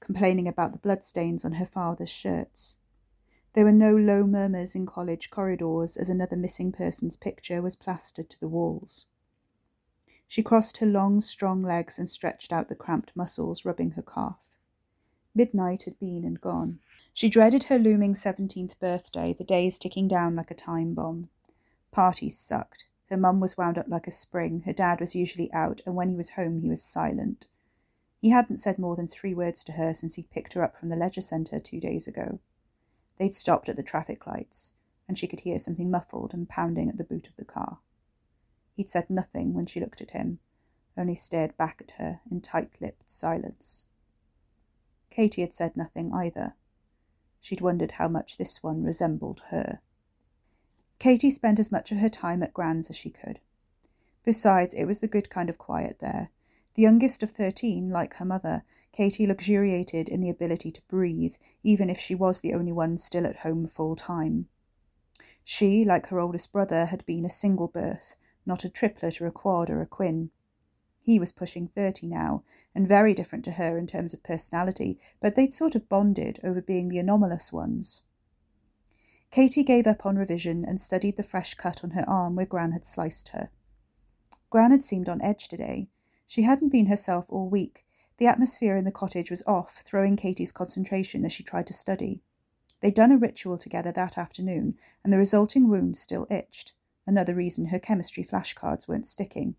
complaining 0.00 0.46
about 0.46 0.72
the 0.72 0.78
bloodstains 0.78 1.46
on 1.46 1.52
her 1.52 1.64
father's 1.64 2.10
shirts. 2.10 2.76
There 3.54 3.64
were 3.64 3.72
no 3.72 3.96
low 3.96 4.26
murmurs 4.26 4.74
in 4.74 4.84
college 4.84 5.30
corridors 5.30 5.96
as 5.96 6.10
another 6.10 6.36
missing 6.36 6.72
person's 6.72 7.16
picture 7.16 7.62
was 7.62 7.74
plastered 7.74 8.28
to 8.28 8.40
the 8.40 8.50
walls. 8.50 9.06
She 10.28 10.42
crossed 10.42 10.76
her 10.78 10.86
long, 10.86 11.22
strong 11.22 11.62
legs 11.62 11.98
and 11.98 12.06
stretched 12.06 12.52
out 12.52 12.68
the 12.68 12.74
cramped 12.74 13.16
muscles, 13.16 13.64
rubbing 13.64 13.92
her 13.92 14.02
calf. 14.02 14.55
Midnight 15.36 15.82
had 15.82 15.98
been 15.98 16.24
and 16.24 16.40
gone. 16.40 16.80
She 17.12 17.28
dreaded 17.28 17.64
her 17.64 17.78
looming 17.78 18.14
seventeenth 18.14 18.80
birthday, 18.80 19.34
the 19.34 19.44
days 19.44 19.78
ticking 19.78 20.08
down 20.08 20.34
like 20.34 20.50
a 20.50 20.54
time 20.54 20.94
bomb. 20.94 21.28
Parties 21.90 22.38
sucked. 22.38 22.86
Her 23.10 23.18
mum 23.18 23.38
was 23.38 23.54
wound 23.54 23.76
up 23.76 23.86
like 23.86 24.06
a 24.06 24.10
spring, 24.10 24.62
her 24.62 24.72
dad 24.72 24.98
was 24.98 25.14
usually 25.14 25.52
out, 25.52 25.82
and 25.84 25.94
when 25.94 26.08
he 26.08 26.16
was 26.16 26.30
home 26.30 26.60
he 26.60 26.70
was 26.70 26.82
silent. 26.82 27.48
He 28.18 28.30
hadn't 28.30 28.56
said 28.56 28.78
more 28.78 28.96
than 28.96 29.06
three 29.06 29.34
words 29.34 29.62
to 29.64 29.72
her 29.72 29.92
since 29.92 30.14
he 30.14 30.22
picked 30.22 30.54
her 30.54 30.64
up 30.64 30.74
from 30.74 30.88
the 30.88 30.96
leisure 30.96 31.20
centre 31.20 31.60
two 31.60 31.80
days 31.80 32.08
ago. 32.08 32.40
They'd 33.18 33.34
stopped 33.34 33.68
at 33.68 33.76
the 33.76 33.82
traffic 33.82 34.26
lights, 34.26 34.72
and 35.06 35.18
she 35.18 35.26
could 35.26 35.40
hear 35.40 35.58
something 35.58 35.90
muffled 35.90 36.32
and 36.32 36.48
pounding 36.48 36.88
at 36.88 36.96
the 36.96 37.04
boot 37.04 37.28
of 37.28 37.36
the 37.36 37.44
car. 37.44 37.80
He'd 38.72 38.88
said 38.88 39.10
nothing 39.10 39.52
when 39.52 39.66
she 39.66 39.80
looked 39.80 40.00
at 40.00 40.12
him, 40.12 40.38
only 40.96 41.14
stared 41.14 41.58
back 41.58 41.82
at 41.82 41.90
her 41.98 42.22
in 42.30 42.40
tight 42.40 42.80
lipped 42.80 43.10
silence. 43.10 43.84
Katy 45.16 45.40
had 45.40 45.54
said 45.54 45.78
nothing 45.78 46.12
either. 46.12 46.56
She'd 47.40 47.62
wondered 47.62 47.92
how 47.92 48.06
much 48.06 48.36
this 48.36 48.62
one 48.62 48.82
resembled 48.82 49.40
her. 49.48 49.80
Katy 50.98 51.30
spent 51.30 51.58
as 51.58 51.72
much 51.72 51.90
of 51.90 51.96
her 51.96 52.10
time 52.10 52.42
at 52.42 52.52
Gran's 52.52 52.90
as 52.90 52.96
she 52.96 53.08
could. 53.08 53.40
Besides, 54.24 54.74
it 54.74 54.84
was 54.84 54.98
the 54.98 55.08
good 55.08 55.30
kind 55.30 55.48
of 55.48 55.56
quiet 55.56 56.00
there. 56.00 56.28
The 56.74 56.82
youngest 56.82 57.22
of 57.22 57.30
thirteen, 57.30 57.88
like 57.88 58.16
her 58.16 58.26
mother, 58.26 58.62
Katy 58.92 59.26
luxuriated 59.26 60.10
in 60.10 60.20
the 60.20 60.28
ability 60.28 60.70
to 60.72 60.82
breathe, 60.82 61.36
even 61.62 61.88
if 61.88 61.98
she 61.98 62.14
was 62.14 62.40
the 62.40 62.52
only 62.52 62.72
one 62.72 62.98
still 62.98 63.26
at 63.26 63.36
home 63.36 63.66
full 63.66 63.96
time. 63.96 64.50
She, 65.42 65.82
like 65.82 66.08
her 66.08 66.20
oldest 66.20 66.52
brother, 66.52 66.84
had 66.84 67.06
been 67.06 67.24
a 67.24 67.30
single 67.30 67.68
birth, 67.68 68.16
not 68.44 68.64
a 68.64 68.68
triplet 68.68 69.22
or 69.22 69.26
a 69.26 69.32
quad 69.32 69.70
or 69.70 69.80
a 69.80 69.86
quin. 69.86 70.30
He 71.06 71.20
was 71.20 71.30
pushing 71.30 71.68
thirty 71.68 72.08
now, 72.08 72.42
and 72.74 72.88
very 72.88 73.14
different 73.14 73.44
to 73.44 73.52
her 73.52 73.78
in 73.78 73.86
terms 73.86 74.12
of 74.12 74.24
personality, 74.24 74.98
but 75.20 75.36
they'd 75.36 75.52
sort 75.52 75.76
of 75.76 75.88
bonded 75.88 76.40
over 76.42 76.60
being 76.60 76.88
the 76.88 76.98
anomalous 76.98 77.52
ones. 77.52 78.02
Katy 79.30 79.62
gave 79.62 79.86
up 79.86 80.04
on 80.04 80.16
revision 80.16 80.64
and 80.64 80.80
studied 80.80 81.16
the 81.16 81.22
fresh 81.22 81.54
cut 81.54 81.84
on 81.84 81.90
her 81.90 82.04
arm 82.08 82.34
where 82.34 82.44
Gran 82.44 82.72
had 82.72 82.84
sliced 82.84 83.28
her. 83.28 83.50
Gran 84.50 84.72
had 84.72 84.82
seemed 84.82 85.08
on 85.08 85.22
edge 85.22 85.46
today. 85.46 85.86
She 86.26 86.42
hadn't 86.42 86.72
been 86.72 86.86
herself 86.86 87.26
all 87.28 87.48
week, 87.48 87.86
the 88.16 88.26
atmosphere 88.26 88.76
in 88.76 88.84
the 88.84 88.90
cottage 88.90 89.30
was 89.30 89.44
off, 89.46 89.82
throwing 89.84 90.16
Katy's 90.16 90.50
concentration 90.50 91.24
as 91.24 91.32
she 91.32 91.44
tried 91.44 91.68
to 91.68 91.72
study. 91.72 92.20
They'd 92.80 92.94
done 92.94 93.12
a 93.12 93.16
ritual 93.16 93.58
together 93.58 93.92
that 93.92 94.18
afternoon, 94.18 94.76
and 95.04 95.12
the 95.12 95.18
resulting 95.18 95.68
wound 95.68 95.96
still 95.96 96.26
itched. 96.28 96.72
Another 97.06 97.36
reason 97.36 97.66
her 97.66 97.78
chemistry 97.78 98.24
flashcards 98.24 98.88
weren't 98.88 99.06
sticking. 99.06 99.54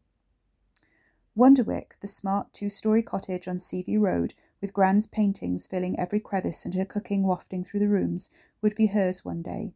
Wonderwick, 1.37 1.95
the 1.99 2.07
smart 2.07 2.51
two 2.51 2.67
story 2.67 3.03
cottage 3.03 3.47
on 3.47 3.59
Seaview 3.59 3.99
Road, 3.99 4.33
with 4.59 4.73
Gran's 4.73 5.05
paintings 5.05 5.67
filling 5.67 5.99
every 5.99 6.19
crevice 6.19 6.65
and 6.65 6.73
her 6.73 6.83
cooking 6.83 7.21
wafting 7.21 7.63
through 7.63 7.81
the 7.81 7.87
rooms, 7.87 8.31
would 8.59 8.73
be 8.73 8.87
hers 8.87 9.23
one 9.23 9.43
day. 9.43 9.75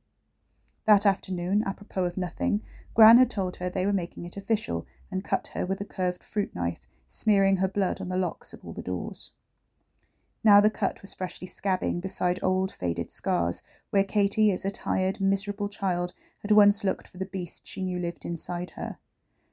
That 0.86 1.06
afternoon, 1.06 1.62
apropos 1.64 2.06
of 2.06 2.18
nothing, 2.18 2.64
Gran 2.96 3.20
had 3.20 3.30
told 3.30 3.58
her 3.58 3.70
they 3.70 3.86
were 3.86 3.94
making 3.94 4.26
it 4.26 4.36
official 4.38 4.88
and 5.12 5.24
cut 5.24 5.52
her 5.54 5.68
with 5.68 5.80
a 5.80 5.86
curved 5.86 6.24
fruit 6.24 6.56
knife 6.56 6.88
smearing 7.08 7.58
her 7.58 7.68
blood 7.68 8.02
on 8.02 8.10
the 8.10 8.18
locks 8.18 8.54
of 8.54 8.66
all 8.66 8.74
the 8.74 8.82
doors. 8.82 9.32
Now 10.44 10.62
the 10.62 10.72
cut 10.72 11.04
was 11.04 11.14
freshly 11.14 11.48
scabbing 11.48 12.02
beside 12.02 12.40
old 12.42 12.72
faded 12.72 13.12
scars, 13.12 13.62
where 13.92 14.04
Katy, 14.04 14.50
as 14.50 14.66
a 14.66 14.72
tired, 14.72 15.22
miserable 15.22 15.70
child, 15.70 16.14
had 16.40 16.50
once 16.50 16.84
looked 16.84 17.08
for 17.08 17.20
the 17.20 17.26
beast 17.28 17.68
she 17.68 17.84
knew 17.84 18.00
lived 18.00 18.26
inside 18.26 18.72
her. 18.72 18.98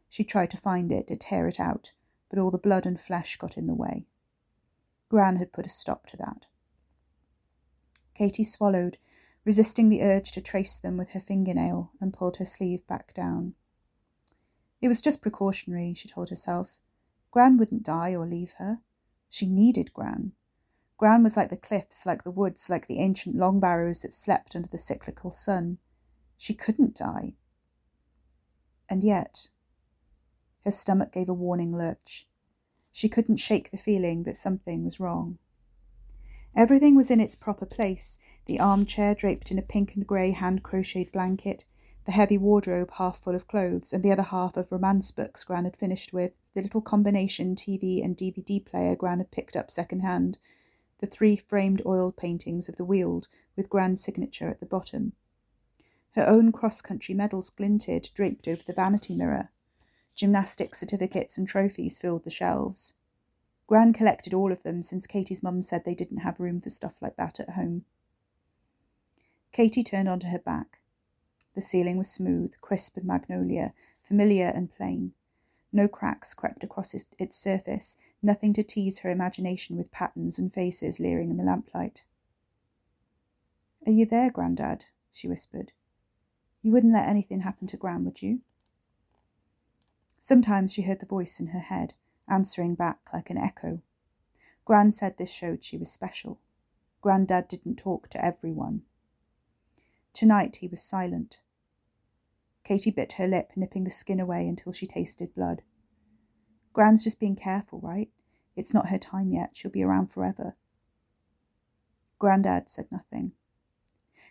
She 0.09 0.25
tried 0.25 0.49
to 0.53 0.57
find 0.57 0.91
it, 0.91 1.09
to 1.09 1.17
tear 1.17 1.47
it 1.47 1.61
out, 1.61 1.93
but 2.29 2.39
all 2.39 2.51
the 2.51 2.59
blood 2.59 2.87
and 2.87 2.99
flesh 2.99 3.37
got 3.37 3.57
in 3.57 3.67
the 3.67 3.75
way. 3.75 4.07
Gran 5.09 5.37
had 5.37 5.53
put 5.53 5.67
a 5.67 5.71
stop 5.71 6.07
to 6.07 6.17
that. 6.17 6.47
Katy 8.15 8.45
swallowed, 8.45 8.99
resisting 9.45 9.89
the 9.89 10.03
urge 10.03 10.33
to 10.33 10.41
trace 10.41 10.77
them 10.79 10.97
with 10.97 11.11
her 11.11 11.21
fingernail, 11.21 11.93
and 12.01 12.13
pulled 12.13 12.37
her 12.37 12.45
sleeve 12.45 12.87
back 12.87 13.15
down. 13.15 13.55
It 14.81 14.89
was 14.89 15.01
just 15.01 15.23
precautionary, 15.23 15.95
she 15.95 16.09
told 16.09 16.29
herself. 16.29 16.81
Gran 17.31 17.57
wouldn't 17.57 17.83
die 17.83 18.15
or 18.15 18.27
leave 18.27 18.53
her. 18.59 18.81
She 19.29 19.47
needed 19.47 19.93
Gran. 19.93 20.33
Gran 20.97 21.23
was 21.23 21.37
like 21.37 21.49
the 21.49 21.57
cliffs, 21.57 22.07
like 22.07 22.25
the 22.25 22.31
woods, 22.31 22.69
like 22.69 22.87
the 22.87 22.99
ancient 22.99 23.37
long 23.37 23.61
barrows 23.61 24.03
that 24.03 24.13
slept 24.13 24.57
under 24.57 24.69
the 24.69 24.79
cyclical 24.79 25.31
sun. 25.31 25.79
She 26.37 26.55
couldn't 26.55 26.97
die. 26.97 27.35
And 28.89 29.05
yet, 29.05 29.49
her 30.69 30.73
stomach 30.73 31.11
gave 31.11 31.31
a 31.31 31.33
warning 31.33 31.75
lurch. 31.75 32.29
She 32.93 33.09
couldn't 33.09 33.39
shake 33.39 33.71
the 33.71 33.79
feeling 33.79 34.25
that 34.25 34.37
something 34.37 34.85
was 34.85 35.01
wrong. 35.01 35.39
Everything 36.55 36.95
was 36.95 37.11
in 37.11 37.21
its 37.21 37.35
proper 37.35 37.65
place 37.65 38.19
the 38.45 38.61
armchair 38.61 39.15
draped 39.15 39.51
in 39.51 39.59
a 39.59 39.63
pink 39.63 39.95
and 39.95 40.07
grey 40.07 40.33
hand 40.33 40.63
crocheted 40.63 41.11
blanket, 41.11 41.65
the 42.05 42.13
heavy 42.13 42.37
wardrobe 42.37 42.91
half 42.99 43.17
full 43.17 43.35
of 43.35 43.47
clothes, 43.47 43.95
and 43.95 44.03
the 44.03 44.13
other 44.13 44.25
half 44.25 44.59
of 44.59 44.71
romance 44.71 45.11
books 45.11 45.43
Gran 45.43 45.65
had 45.65 45.75
finished 45.75 46.13
with, 46.13 46.37
the 46.53 46.61
little 46.61 46.83
combination 46.83 47.57
TV 47.57 48.05
and 48.05 48.15
DVD 48.15 48.63
player 48.63 48.95
Gran 48.95 49.21
had 49.21 49.31
picked 49.31 49.57
up 49.57 49.71
second 49.71 50.01
hand, 50.01 50.37
the 50.99 51.07
three 51.07 51.37
framed 51.37 51.81
oil 51.87 52.13
paintings 52.13 52.69
of 52.69 52.77
the 52.77 52.85
Weald 52.85 53.27
with 53.57 53.71
Gran's 53.71 54.03
signature 54.03 54.51
at 54.51 54.61
the 54.61 54.67
bottom. 54.67 55.15
Her 56.11 56.29
own 56.29 56.53
cross 56.53 56.83
country 56.83 57.15
medals 57.15 57.49
glinted, 57.49 58.11
draped 58.13 58.47
over 58.47 58.63
the 58.63 58.75
vanity 58.75 59.15
mirror. 59.15 59.49
Gymnastic 60.19 60.75
certificates 60.75 61.39
and 61.39 61.47
trophies 61.47 61.97
filled 61.97 62.25
the 62.25 62.31
shelves. 62.31 62.95
Gran 63.69 63.93
collected 63.93 64.35
all 64.35 64.51
of 64.51 64.65
them 64.65 64.83
since 64.83 65.07
Katy's 65.07 65.45
mum 65.45 65.63
said 65.63 65.85
they 65.85 65.95
didn't 65.95 66.19
have 66.19 66.41
room 66.41 66.61
for 66.61 66.71
stuff 66.71 67.01
like 67.01 67.15
that 67.15 67.39
at 67.39 67.51
home. 67.51 67.85
Katie 69.53 69.85
turned 69.85 70.09
onto 70.09 70.27
her 70.27 70.41
back. 70.41 70.81
The 71.55 71.61
ceiling 71.61 71.99
was 71.99 72.11
smooth, 72.11 72.53
crisp 72.61 72.97
and 72.97 73.07
magnolia, 73.07 73.73
familiar 74.01 74.47
and 74.47 74.69
plain. 74.75 75.13
No 75.73 75.87
cracks 75.87 76.35
crept 76.35 76.65
across 76.65 76.95
its 76.95 77.37
surface, 77.37 77.97
nothing 78.21 78.53
to 78.55 78.65
tease 78.65 78.99
her 79.01 79.11
imagination 79.11 79.77
with 79.77 79.93
patterns 79.93 80.37
and 80.37 80.53
faces 80.53 80.99
leering 80.99 81.31
in 81.31 81.37
the 81.37 81.45
lamplight. 81.45 82.03
Are 83.87 83.93
you 83.93 84.05
there, 84.05 84.33
Grandad? 84.33 84.87
she 85.13 85.29
whispered. 85.29 85.71
You 86.61 86.73
wouldn't 86.73 86.93
let 86.93 87.09
anything 87.09 87.43
happen 87.43 87.69
to 87.69 87.77
Gran, 87.77 88.05
would 88.05 88.21
you? 88.21 88.41
Sometimes 90.19 90.73
she 90.73 90.83
heard 90.83 91.01
the 91.01 91.07
voice 91.07 91.41
in 91.41 91.49
her 91.49 91.61
head, 91.61 91.95
answering 92.29 92.75
back 92.75 93.01
like 93.13 93.31
an 93.31 93.39
echo. 93.39 93.83
Gran 94.65 94.93
said 94.93 95.17
this 95.17 95.33
showed 95.33 95.65
she 95.65 95.79
was 95.79 95.91
special. 95.91 96.41
Grandad 97.01 97.49
didn't 97.49 97.77
talk 97.77 98.09
to 98.11 98.25
everyone. 98.25 98.83
Tonight 100.13 100.57
he 100.57 100.69
was 100.69 100.83
silent, 100.83 101.39
Katy 102.69 102.91
bit 102.91 103.15
her 103.15 103.27
lip, 103.27 103.53
nipping 103.57 103.85
the 103.85 103.91
skin 103.91 104.21
away 104.21 104.47
until 104.47 104.73
she 104.75 104.87
tasted 104.87 105.35
blood. 105.35 105.63
Gran's 106.75 107.03
just 107.03 107.19
being 107.19 107.35
careful, 107.35 107.81
right? 107.81 108.11
It's 108.57 108.75
not 108.75 108.91
her 108.91 108.99
time 108.99 109.33
yet. 109.33 109.57
She'll 109.57 109.71
be 109.71 109.83
around 109.83 110.09
forever. 110.09 110.55
Grandad 112.19 112.69
said 112.69 112.85
nothing. 112.93 113.33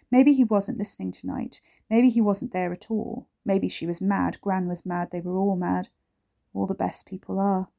Maybe 0.09 0.33
he 0.33 0.43
wasn't 0.43 0.77
listening 0.77 1.11
tonight. 1.11 1.61
Maybe 1.89 2.09
he 2.09 2.21
wasn't 2.21 2.53
there 2.53 2.71
at 2.71 2.89
all. 2.89 3.27
Maybe 3.43 3.67
she 3.67 3.85
was 3.85 4.01
mad. 4.01 4.39
Gran 4.41 4.67
was 4.67 4.85
mad. 4.85 5.09
They 5.11 5.21
were 5.21 5.37
all 5.37 5.55
mad. 5.55 5.89
All 6.53 6.65
the 6.65 6.75
best 6.75 7.05
people 7.05 7.39
are. 7.39 7.69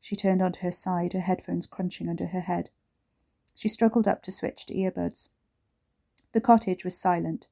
She 0.00 0.16
turned 0.16 0.40
onto 0.40 0.60
her 0.60 0.72
side, 0.72 1.12
her 1.12 1.20
headphones 1.20 1.66
crunching 1.66 2.08
under 2.08 2.28
her 2.28 2.40
head. 2.40 2.70
She 3.54 3.68
struggled 3.68 4.08
up 4.08 4.22
to 4.22 4.32
switch 4.32 4.64
to 4.66 4.74
earbuds. 4.74 5.28
The 6.32 6.40
cottage 6.40 6.84
was 6.84 6.96
silent. 6.96 7.48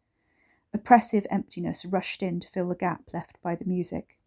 Oppressive 0.73 1.27
emptiness 1.31 1.85
rushed 1.85 2.23
in 2.23 2.41
to 2.41 2.49
fill 2.49 2.69
the 2.69 2.77
gap 2.77 3.11
left 3.13 3.41
by 3.43 3.55
the 3.55 3.65
music. 3.65 4.19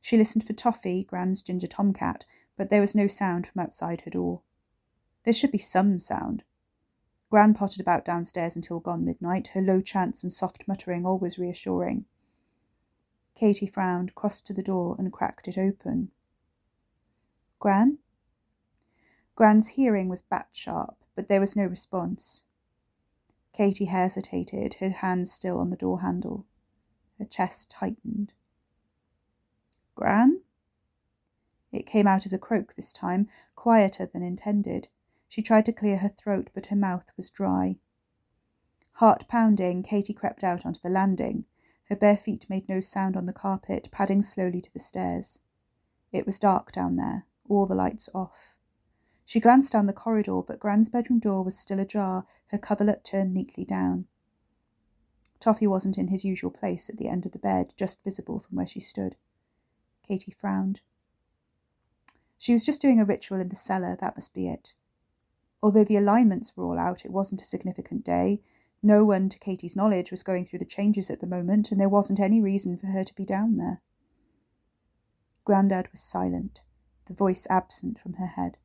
She 0.00 0.16
listened 0.16 0.44
for 0.44 0.52
Toffee, 0.52 1.04
Gran's 1.04 1.42
ginger 1.42 1.66
tomcat, 1.66 2.24
but 2.56 2.70
there 2.70 2.80
was 2.80 2.94
no 2.94 3.06
sound 3.06 3.46
from 3.46 3.62
outside 3.62 4.02
her 4.02 4.10
door. 4.10 4.42
There 5.24 5.32
should 5.32 5.52
be 5.52 5.58
some 5.58 5.98
sound. 5.98 6.44
Gran 7.32 7.54
pottered 7.54 7.80
about 7.80 8.04
downstairs 8.04 8.56
until 8.56 8.78
gone 8.78 9.06
midnight, 9.06 9.46
her 9.54 9.62
low 9.62 9.80
chants 9.80 10.22
and 10.22 10.30
soft 10.30 10.68
muttering 10.68 11.06
always 11.06 11.38
reassuring. 11.38 12.04
Katy 13.34 13.66
frowned, 13.66 14.14
crossed 14.14 14.46
to 14.46 14.52
the 14.52 14.62
door, 14.62 14.96
and 14.98 15.10
cracked 15.10 15.48
it 15.48 15.56
open. 15.56 16.10
Gran? 17.58 17.96
Gran's 19.34 19.68
hearing 19.68 20.10
was 20.10 20.20
bat 20.20 20.48
sharp, 20.52 21.02
but 21.14 21.28
there 21.28 21.40
was 21.40 21.56
no 21.56 21.64
response. 21.64 22.42
Katy 23.54 23.86
hesitated, 23.86 24.74
her 24.80 24.90
hands 24.90 25.32
still 25.32 25.58
on 25.58 25.70
the 25.70 25.76
door 25.76 26.02
handle. 26.02 26.44
Her 27.18 27.24
chest 27.24 27.70
tightened. 27.70 28.34
Gran? 29.94 30.42
It 31.72 31.86
came 31.86 32.06
out 32.06 32.26
as 32.26 32.34
a 32.34 32.38
croak 32.38 32.74
this 32.74 32.92
time, 32.92 33.30
quieter 33.54 34.04
than 34.04 34.22
intended. 34.22 34.88
She 35.32 35.40
tried 35.40 35.64
to 35.64 35.72
clear 35.72 35.96
her 35.96 36.10
throat, 36.10 36.50
but 36.52 36.66
her 36.66 36.76
mouth 36.76 37.06
was 37.16 37.30
dry. 37.30 37.78
Heart 38.96 39.28
pounding, 39.28 39.82
Katy 39.82 40.12
crept 40.12 40.44
out 40.44 40.66
onto 40.66 40.80
the 40.80 40.90
landing. 40.90 41.46
Her 41.84 41.96
bare 41.96 42.18
feet 42.18 42.44
made 42.50 42.68
no 42.68 42.80
sound 42.80 43.16
on 43.16 43.24
the 43.24 43.32
carpet, 43.32 43.88
padding 43.90 44.20
slowly 44.20 44.60
to 44.60 44.70
the 44.74 44.78
stairs. 44.78 45.40
It 46.12 46.26
was 46.26 46.38
dark 46.38 46.70
down 46.70 46.96
there, 46.96 47.24
all 47.48 47.64
the 47.64 47.74
lights 47.74 48.10
off. 48.14 48.58
She 49.24 49.40
glanced 49.40 49.72
down 49.72 49.86
the 49.86 49.94
corridor, 49.94 50.42
but 50.42 50.60
Gran's 50.60 50.90
bedroom 50.90 51.18
door 51.18 51.42
was 51.42 51.58
still 51.58 51.80
ajar, 51.80 52.26
her 52.48 52.58
coverlet 52.58 53.02
turned 53.02 53.32
neatly 53.32 53.64
down. 53.64 54.08
Toffee 55.40 55.66
wasn't 55.66 55.96
in 55.96 56.08
his 56.08 56.26
usual 56.26 56.50
place 56.50 56.90
at 56.90 56.98
the 56.98 57.08
end 57.08 57.24
of 57.24 57.32
the 57.32 57.38
bed, 57.38 57.72
just 57.74 58.04
visible 58.04 58.38
from 58.38 58.58
where 58.58 58.66
she 58.66 58.80
stood. 58.80 59.16
Katy 60.06 60.32
frowned. 60.32 60.82
She 62.36 62.52
was 62.52 62.66
just 62.66 62.82
doing 62.82 63.00
a 63.00 63.06
ritual 63.06 63.40
in 63.40 63.48
the 63.48 63.56
cellar, 63.56 63.96
that 63.98 64.14
must 64.14 64.34
be 64.34 64.46
it. 64.46 64.74
Although 65.62 65.84
the 65.84 65.96
alignments 65.96 66.56
were 66.56 66.64
all 66.64 66.78
out, 66.78 67.04
it 67.04 67.12
wasn't 67.12 67.42
a 67.42 67.46
significant 67.46 68.04
day. 68.04 68.40
No 68.82 69.04
one, 69.04 69.28
to 69.28 69.38
Katy's 69.38 69.76
knowledge, 69.76 70.10
was 70.10 70.24
going 70.24 70.44
through 70.44 70.58
the 70.58 70.64
changes 70.64 71.08
at 71.08 71.20
the 71.20 71.26
moment, 71.26 71.70
and 71.70 71.80
there 71.80 71.88
wasn't 71.88 72.18
any 72.18 72.40
reason 72.40 72.76
for 72.76 72.88
her 72.88 73.04
to 73.04 73.14
be 73.14 73.24
down 73.24 73.56
there. 73.56 73.80
Grandad 75.44 75.88
was 75.92 76.00
silent, 76.00 76.60
the 77.06 77.14
voice 77.14 77.46
absent 77.48 78.00
from 78.00 78.14
her 78.14 78.26
head. 78.26 78.56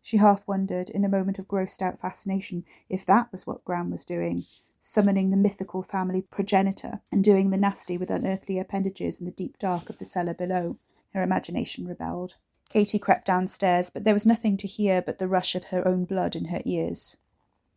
She 0.00 0.18
half 0.18 0.46
wondered, 0.46 0.90
in 0.90 1.04
a 1.04 1.08
moment 1.08 1.38
of 1.38 1.48
grossed 1.48 1.82
out 1.82 1.98
fascination, 1.98 2.64
if 2.88 3.06
that 3.06 3.30
was 3.32 3.46
what 3.46 3.64
Gran 3.64 3.90
was 3.90 4.04
doing, 4.04 4.44
summoning 4.80 5.30
the 5.30 5.36
mythical 5.36 5.82
family 5.82 6.22
progenitor 6.22 7.00
and 7.12 7.22
doing 7.22 7.50
the 7.50 7.56
nasty 7.56 7.96
with 7.96 8.10
unearthly 8.10 8.58
appendages 8.58 9.20
in 9.20 9.26
the 9.26 9.32
deep 9.32 9.58
dark 9.58 9.88
of 9.88 9.98
the 9.98 10.04
cellar 10.04 10.34
below. 10.34 10.76
Her 11.12 11.22
imagination 11.22 11.86
rebelled. 11.86 12.36
Katy 12.72 12.98
crept 12.98 13.26
downstairs, 13.26 13.90
but 13.90 14.04
there 14.04 14.14
was 14.14 14.24
nothing 14.24 14.56
to 14.56 14.66
hear 14.66 15.02
but 15.02 15.18
the 15.18 15.28
rush 15.28 15.54
of 15.54 15.64
her 15.64 15.86
own 15.86 16.06
blood 16.06 16.34
in 16.34 16.46
her 16.46 16.62
ears. 16.64 17.18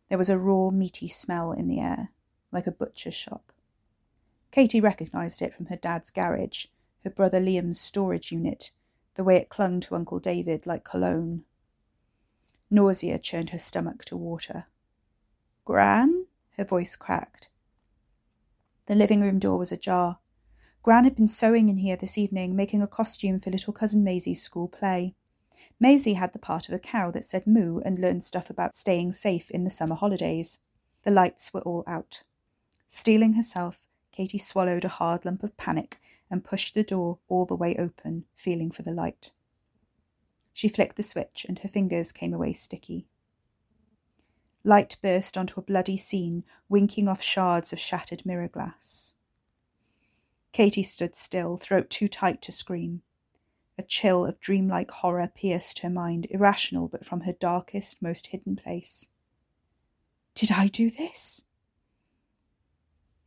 There 0.08 0.16
was 0.16 0.30
a 0.30 0.38
raw, 0.38 0.70
meaty 0.70 1.06
smell 1.06 1.52
in 1.52 1.68
the 1.68 1.78
air, 1.78 2.12
like 2.50 2.66
a 2.66 2.72
butcher's 2.72 3.12
shop. 3.12 3.52
Katy 4.50 4.80
recognised 4.80 5.42
it 5.42 5.52
from 5.52 5.66
her 5.66 5.76
dad's 5.76 6.10
garage, 6.10 6.64
her 7.04 7.10
brother 7.10 7.38
Liam's 7.38 7.78
storage 7.78 8.32
unit, 8.32 8.70
the 9.16 9.24
way 9.24 9.36
it 9.36 9.50
clung 9.50 9.80
to 9.80 9.94
Uncle 9.94 10.18
David 10.18 10.64
like 10.64 10.82
cologne. 10.82 11.44
Nausea 12.70 13.18
churned 13.18 13.50
her 13.50 13.58
stomach 13.58 14.02
to 14.06 14.16
water. 14.16 14.64
Gran? 15.66 16.24
Her 16.56 16.64
voice 16.64 16.96
cracked. 16.96 17.50
The 18.86 18.94
living 18.94 19.20
room 19.20 19.40
door 19.40 19.58
was 19.58 19.72
ajar. 19.72 20.20
Gran 20.86 21.02
had 21.02 21.16
been 21.16 21.26
sewing 21.26 21.68
in 21.68 21.78
here 21.78 21.96
this 21.96 22.16
evening, 22.16 22.54
making 22.54 22.80
a 22.80 22.86
costume 22.86 23.40
for 23.40 23.50
little 23.50 23.72
cousin 23.72 24.04
Maisie's 24.04 24.40
school 24.40 24.68
play. 24.68 25.16
Maisie 25.80 26.14
had 26.14 26.32
the 26.32 26.38
part 26.38 26.68
of 26.68 26.74
a 26.76 26.78
cow 26.78 27.10
that 27.10 27.24
said 27.24 27.44
moo 27.44 27.80
and 27.80 27.98
learned 27.98 28.22
stuff 28.22 28.50
about 28.50 28.72
staying 28.72 29.10
safe 29.10 29.50
in 29.50 29.64
the 29.64 29.68
summer 29.70 29.96
holidays. 29.96 30.60
The 31.02 31.10
lights 31.10 31.52
were 31.52 31.62
all 31.62 31.82
out. 31.88 32.22
Steeling 32.86 33.32
herself, 33.32 33.88
Katy 34.12 34.38
swallowed 34.38 34.84
a 34.84 34.88
hard 34.88 35.24
lump 35.24 35.42
of 35.42 35.56
panic 35.56 35.98
and 36.30 36.44
pushed 36.44 36.74
the 36.74 36.84
door 36.84 37.18
all 37.26 37.46
the 37.46 37.56
way 37.56 37.74
open, 37.76 38.26
feeling 38.36 38.70
for 38.70 38.82
the 38.82 38.94
light. 38.94 39.32
She 40.52 40.68
flicked 40.68 40.94
the 40.94 41.02
switch 41.02 41.44
and 41.48 41.58
her 41.58 41.68
fingers 41.68 42.12
came 42.12 42.32
away 42.32 42.52
sticky. 42.52 43.08
Light 44.62 44.98
burst 45.02 45.36
onto 45.36 45.58
a 45.58 45.64
bloody 45.64 45.96
scene, 45.96 46.44
winking 46.68 47.08
off 47.08 47.24
shards 47.24 47.72
of 47.72 47.80
shattered 47.80 48.24
mirror 48.24 48.46
glass. 48.46 49.15
Katy 50.56 50.84
stood 50.84 51.14
still, 51.14 51.58
throat 51.58 51.90
too 51.90 52.08
tight 52.08 52.40
to 52.40 52.50
scream. 52.50 53.02
A 53.76 53.82
chill 53.82 54.24
of 54.24 54.40
dreamlike 54.40 54.90
horror 54.90 55.28
pierced 55.28 55.80
her 55.80 55.90
mind, 55.90 56.26
irrational 56.30 56.88
but 56.88 57.04
from 57.04 57.20
her 57.24 57.34
darkest, 57.34 58.00
most 58.00 58.28
hidden 58.28 58.56
place. 58.56 59.10
Did 60.34 60.50
I 60.50 60.68
do 60.68 60.88
this? 60.88 61.44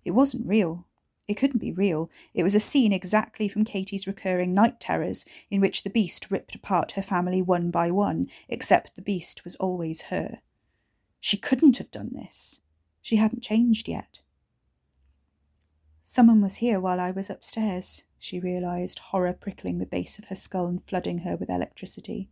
It 0.03 0.09
wasn't 0.09 0.47
real. 0.47 0.87
It 1.27 1.35
couldn't 1.35 1.59
be 1.59 1.71
real. 1.71 2.09
It 2.33 2.41
was 2.41 2.55
a 2.55 2.59
scene 2.59 2.91
exactly 2.91 3.47
from 3.47 3.63
Katy's 3.63 4.07
recurring 4.07 4.55
night 4.55 4.79
terrors, 4.79 5.23
in 5.51 5.61
which 5.61 5.83
the 5.83 5.91
beast 5.91 6.31
ripped 6.31 6.55
apart 6.55 6.93
her 6.93 7.03
family 7.03 7.43
one 7.43 7.69
by 7.69 7.91
one, 7.91 8.27
except 8.47 8.95
the 8.95 9.03
beast 9.03 9.43
was 9.43 9.55
always 9.57 10.01
her. 10.09 10.39
She 11.19 11.37
couldn't 11.37 11.77
have 11.77 11.91
done 11.91 12.09
this. 12.11 12.61
She 13.03 13.17
hadn't 13.17 13.43
changed 13.43 13.87
yet. 13.87 14.21
Someone 16.11 16.41
was 16.41 16.55
here 16.55 16.79
while 16.79 16.99
I 16.99 17.11
was 17.11 17.29
upstairs, 17.29 18.01
she 18.17 18.39
realized, 18.39 18.97
horror 18.97 19.31
prickling 19.31 19.77
the 19.77 19.85
base 19.85 20.17
of 20.17 20.25
her 20.25 20.35
skull 20.35 20.65
and 20.65 20.81
flooding 20.81 21.19
her 21.19 21.37
with 21.37 21.51
electricity. 21.51 22.31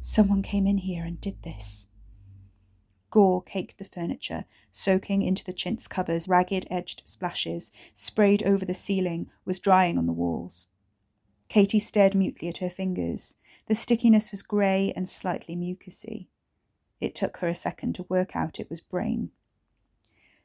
Someone 0.00 0.40
came 0.40 0.68
in 0.68 0.78
here 0.78 1.04
and 1.04 1.20
did 1.20 1.42
this. 1.42 1.88
Gore 3.10 3.42
caked 3.42 3.78
the 3.78 3.84
furniture, 3.84 4.44
soaking 4.70 5.20
into 5.20 5.42
the 5.42 5.52
chintz 5.52 5.88
covers 5.88 6.28
ragged 6.28 6.64
edged 6.70 7.02
splashes, 7.04 7.72
sprayed 7.92 8.44
over 8.44 8.64
the 8.64 8.72
ceiling, 8.72 9.28
was 9.44 9.58
drying 9.58 9.98
on 9.98 10.06
the 10.06 10.12
walls. 10.12 10.68
Katy 11.48 11.80
stared 11.80 12.14
mutely 12.14 12.46
at 12.46 12.58
her 12.58 12.70
fingers. 12.70 13.34
The 13.66 13.74
stickiness 13.74 14.30
was 14.30 14.44
grey 14.44 14.92
and 14.94 15.08
slightly 15.08 15.56
mucousy. 15.56 16.28
It 17.00 17.16
took 17.16 17.38
her 17.38 17.48
a 17.48 17.56
second 17.56 17.96
to 17.96 18.06
work 18.08 18.36
out 18.36 18.60
it 18.60 18.70
was 18.70 18.80
brain. 18.80 19.32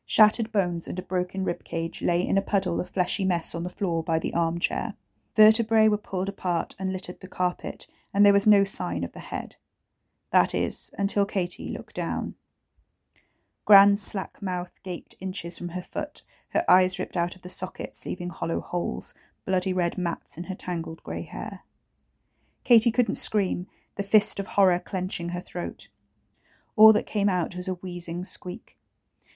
Shattered 0.10 0.54
bones 0.54 0.88
and 0.88 0.98
a 0.98 1.02
broken 1.02 1.44
rib 1.44 1.66
cage 1.66 2.02
lay 2.02 2.26
in 2.26 2.38
a 2.38 2.42
puddle 2.42 2.80
of 2.80 2.90
fleshy 2.90 3.26
mess 3.26 3.54
on 3.54 3.64
the 3.64 3.70
floor 3.70 4.02
by 4.02 4.20
the 4.20 4.34
armchair. 4.34 4.94
Vertebrae 5.36 5.90
were 5.90 5.98
pulled 5.98 6.30
apart 6.30 6.76
and 6.80 6.94
littered 6.94 7.20
the 7.20 7.28
carpet, 7.28 7.88
and 8.14 8.26
there 8.26 8.32
was 8.32 8.48
no 8.48 8.64
sign 8.64 9.04
of 9.04 9.12
the 9.12 9.20
head. 9.20 9.58
That 10.32 10.56
is, 10.56 10.92
until 10.98 11.26
Katy 11.26 11.68
looked 11.68 11.94
down. 11.94 12.36
Gran's 13.66 14.02
slack 14.02 14.42
mouth 14.42 14.82
gaped 14.82 15.14
inches 15.20 15.58
from 15.58 15.70
her 15.70 15.82
foot, 15.82 16.22
her 16.52 16.64
eyes 16.70 16.98
ripped 16.98 17.18
out 17.18 17.36
of 17.36 17.42
the 17.42 17.50
sockets, 17.50 18.06
leaving 18.06 18.30
hollow 18.30 18.62
holes, 18.62 19.14
bloody 19.44 19.74
red 19.74 19.98
mats 19.98 20.38
in 20.38 20.46
her 20.46 20.56
tangled 20.56 21.04
grey 21.04 21.24
hair. 21.24 21.66
Katy 22.64 22.92
couldn't 22.92 23.16
scream, 23.16 23.68
the 23.96 24.04
fist 24.04 24.40
of 24.40 24.48
horror 24.48 24.80
clenching 24.80 25.30
her 25.30 25.42
throat. 25.42 25.90
All 26.78 26.94
that 26.94 27.06
came 27.06 27.28
out 27.28 27.58
was 27.58 27.68
a 27.68 27.74
wheezing 27.74 28.24
squeak. 28.24 28.77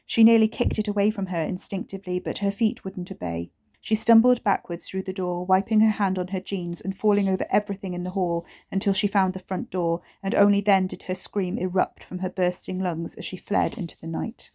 She 0.05 0.23
nearly 0.23 0.47
kicked 0.47 0.77
it 0.77 0.87
away 0.87 1.11
from 1.11 1.27
her 1.27 1.43
instinctively, 1.43 2.19
but 2.19 2.39
her 2.39 2.51
feet 2.51 2.83
wouldn't 2.83 3.11
obey. 3.11 3.51
She 3.79 3.95
stumbled 3.95 4.43
backwards 4.43 4.87
through 4.87 5.03
the 5.03 5.13
door, 5.13 5.43
wiping 5.43 5.79
her 5.79 5.89
hand 5.89 6.19
on 6.19 6.27
her 6.27 6.39
jeans 6.39 6.81
and 6.81 6.95
falling 6.95 7.27
over 7.27 7.47
everything 7.49 7.95
in 7.95 8.03
the 8.03 8.11
hall 8.11 8.45
until 8.71 8.93
she 8.93 9.07
found 9.07 9.33
the 9.33 9.39
front 9.39 9.71
door, 9.71 10.01
and 10.21 10.35
only 10.35 10.61
then 10.61 10.85
did 10.85 11.03
her 11.03 11.15
scream 11.15 11.57
erupt 11.57 12.03
from 12.03 12.19
her 12.19 12.29
bursting 12.29 12.79
lungs 12.79 13.15
as 13.15 13.25
she 13.25 13.37
fled 13.37 13.77
into 13.77 13.99
the 13.99 14.07
night. 14.07 14.51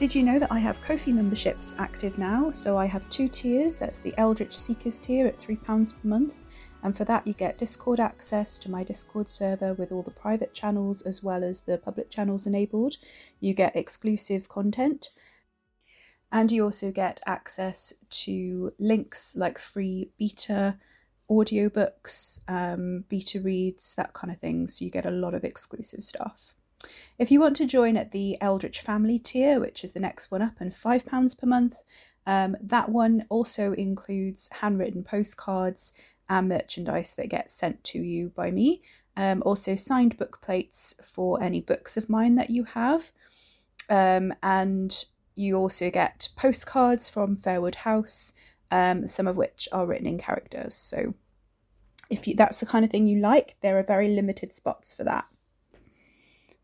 Did 0.00 0.14
you 0.14 0.22
know 0.22 0.38
that 0.38 0.50
I 0.50 0.58
have 0.60 0.80
Ko-fi 0.80 1.12
memberships 1.12 1.74
active 1.76 2.16
now? 2.16 2.50
So 2.52 2.78
I 2.78 2.86
have 2.86 3.06
two 3.10 3.28
tiers. 3.28 3.76
That's 3.76 3.98
the 3.98 4.14
Eldritch 4.16 4.56
Seekers 4.56 4.98
tier 4.98 5.26
at 5.26 5.36
£3 5.36 5.62
per 5.62 6.08
month. 6.08 6.42
And 6.82 6.96
for 6.96 7.04
that, 7.04 7.26
you 7.26 7.34
get 7.34 7.58
Discord 7.58 8.00
access 8.00 8.58
to 8.60 8.70
my 8.70 8.82
Discord 8.82 9.28
server 9.28 9.74
with 9.74 9.92
all 9.92 10.02
the 10.02 10.10
private 10.10 10.54
channels 10.54 11.02
as 11.02 11.22
well 11.22 11.44
as 11.44 11.60
the 11.60 11.76
public 11.76 12.08
channels 12.08 12.46
enabled. 12.46 12.94
You 13.40 13.52
get 13.52 13.76
exclusive 13.76 14.48
content. 14.48 15.10
And 16.32 16.50
you 16.50 16.64
also 16.64 16.90
get 16.90 17.20
access 17.26 17.92
to 18.24 18.72
links 18.78 19.36
like 19.36 19.58
free 19.58 20.12
beta 20.18 20.78
audiobooks, 21.30 22.40
um, 22.48 23.04
beta 23.10 23.38
reads, 23.38 23.94
that 23.96 24.14
kind 24.14 24.32
of 24.32 24.38
thing. 24.38 24.66
So 24.66 24.82
you 24.82 24.90
get 24.90 25.04
a 25.04 25.10
lot 25.10 25.34
of 25.34 25.44
exclusive 25.44 26.02
stuff. 26.02 26.54
If 27.18 27.30
you 27.30 27.40
want 27.40 27.56
to 27.56 27.66
join 27.66 27.96
at 27.96 28.12
the 28.12 28.38
Eldritch 28.40 28.80
Family 28.80 29.18
tier, 29.18 29.60
which 29.60 29.84
is 29.84 29.92
the 29.92 30.00
next 30.00 30.30
one 30.30 30.42
up 30.42 30.54
and 30.60 30.70
£5 30.70 31.38
per 31.38 31.46
month, 31.46 31.76
um, 32.26 32.56
that 32.62 32.88
one 32.88 33.26
also 33.28 33.72
includes 33.72 34.48
handwritten 34.60 35.02
postcards 35.02 35.92
and 36.28 36.48
merchandise 36.48 37.14
that 37.14 37.28
gets 37.28 37.54
sent 37.54 37.82
to 37.84 37.98
you 37.98 38.30
by 38.30 38.50
me. 38.50 38.82
Um, 39.16 39.42
also, 39.44 39.74
signed 39.74 40.16
book 40.16 40.40
plates 40.40 40.94
for 41.02 41.42
any 41.42 41.60
books 41.60 41.96
of 41.96 42.08
mine 42.08 42.36
that 42.36 42.50
you 42.50 42.64
have. 42.64 43.10
Um, 43.90 44.32
and 44.42 45.04
you 45.34 45.56
also 45.56 45.90
get 45.90 46.28
postcards 46.36 47.08
from 47.08 47.36
Fairwood 47.36 47.74
House, 47.74 48.32
um, 48.70 49.08
some 49.08 49.26
of 49.26 49.36
which 49.36 49.68
are 49.72 49.86
written 49.86 50.06
in 50.06 50.18
characters. 50.18 50.74
So, 50.74 51.14
if 52.08 52.26
you, 52.26 52.34
that's 52.34 52.60
the 52.60 52.66
kind 52.66 52.84
of 52.84 52.90
thing 52.90 53.06
you 53.06 53.18
like, 53.18 53.56
there 53.60 53.78
are 53.78 53.82
very 53.82 54.08
limited 54.08 54.54
spots 54.54 54.94
for 54.94 55.04
that. 55.04 55.26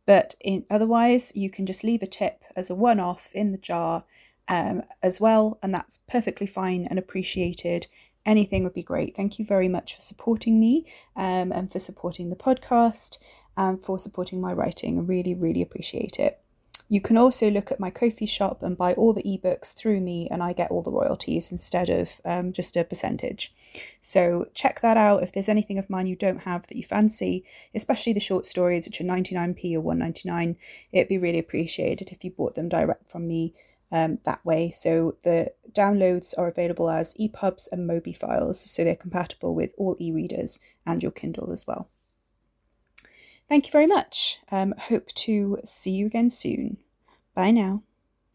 But 0.06 0.36
in, 0.40 0.64
otherwise, 0.70 1.32
you 1.34 1.50
can 1.50 1.66
just 1.66 1.84
leave 1.84 2.02
a 2.02 2.06
tip 2.06 2.44
as 2.54 2.70
a 2.70 2.74
one 2.74 3.00
off 3.00 3.32
in 3.34 3.50
the 3.50 3.58
jar 3.58 4.04
um, 4.48 4.82
as 5.02 5.20
well, 5.20 5.58
and 5.62 5.74
that's 5.74 5.98
perfectly 6.08 6.46
fine 6.46 6.86
and 6.88 6.98
appreciated. 6.98 7.88
Anything 8.24 8.64
would 8.64 8.74
be 8.74 8.82
great. 8.82 9.14
Thank 9.16 9.38
you 9.38 9.44
very 9.44 9.68
much 9.68 9.94
for 9.94 10.00
supporting 10.00 10.58
me 10.58 10.86
um, 11.16 11.52
and 11.52 11.70
for 11.70 11.78
supporting 11.80 12.30
the 12.30 12.36
podcast 12.36 13.18
and 13.56 13.80
for 13.80 13.98
supporting 13.98 14.40
my 14.40 14.52
writing. 14.52 14.98
I 14.98 15.02
really, 15.02 15.34
really 15.34 15.62
appreciate 15.62 16.18
it. 16.18 16.40
You 16.88 17.00
can 17.00 17.16
also 17.16 17.50
look 17.50 17.72
at 17.72 17.80
my 17.80 17.90
Ko-fi 17.90 18.26
shop 18.26 18.62
and 18.62 18.78
buy 18.78 18.94
all 18.94 19.12
the 19.12 19.24
ebooks 19.24 19.74
through 19.74 20.00
me, 20.00 20.28
and 20.30 20.40
I 20.40 20.52
get 20.52 20.70
all 20.70 20.82
the 20.82 20.92
royalties 20.92 21.50
instead 21.50 21.88
of 21.88 22.20
um, 22.24 22.52
just 22.52 22.76
a 22.76 22.84
percentage. 22.84 23.52
So 24.00 24.46
check 24.54 24.80
that 24.82 24.96
out. 24.96 25.24
If 25.24 25.32
there's 25.32 25.48
anything 25.48 25.78
of 25.78 25.90
mine 25.90 26.06
you 26.06 26.14
don't 26.14 26.42
have 26.42 26.66
that 26.68 26.76
you 26.76 26.84
fancy, 26.84 27.44
especially 27.74 28.12
the 28.12 28.20
short 28.20 28.46
stories, 28.46 28.86
which 28.86 29.00
are 29.00 29.04
99p 29.04 29.74
or 29.74 29.80
199, 29.80 30.56
it'd 30.92 31.08
be 31.08 31.18
really 31.18 31.40
appreciated 31.40 32.12
if 32.12 32.22
you 32.22 32.30
bought 32.30 32.54
them 32.54 32.68
direct 32.68 33.08
from 33.10 33.26
me 33.26 33.52
um, 33.90 34.18
that 34.24 34.44
way. 34.44 34.70
So 34.70 35.16
the 35.22 35.52
downloads 35.72 36.34
are 36.38 36.48
available 36.48 36.88
as 36.88 37.14
EPUBs 37.14 37.68
and 37.72 37.88
Mobi 37.88 38.16
files, 38.16 38.70
so 38.70 38.84
they're 38.84 38.94
compatible 38.94 39.54
with 39.56 39.74
all 39.76 39.96
e-readers 39.98 40.60
and 40.84 41.02
your 41.02 41.12
Kindle 41.12 41.50
as 41.50 41.66
well. 41.66 41.88
Thank 43.48 43.66
you 43.66 43.72
very 43.72 43.86
much. 43.86 44.38
Um, 44.50 44.74
hope 44.76 45.06
to 45.26 45.58
see 45.64 45.92
you 45.92 46.06
again 46.06 46.30
soon. 46.30 46.78
Bye 47.34 47.52
now. 47.52 47.82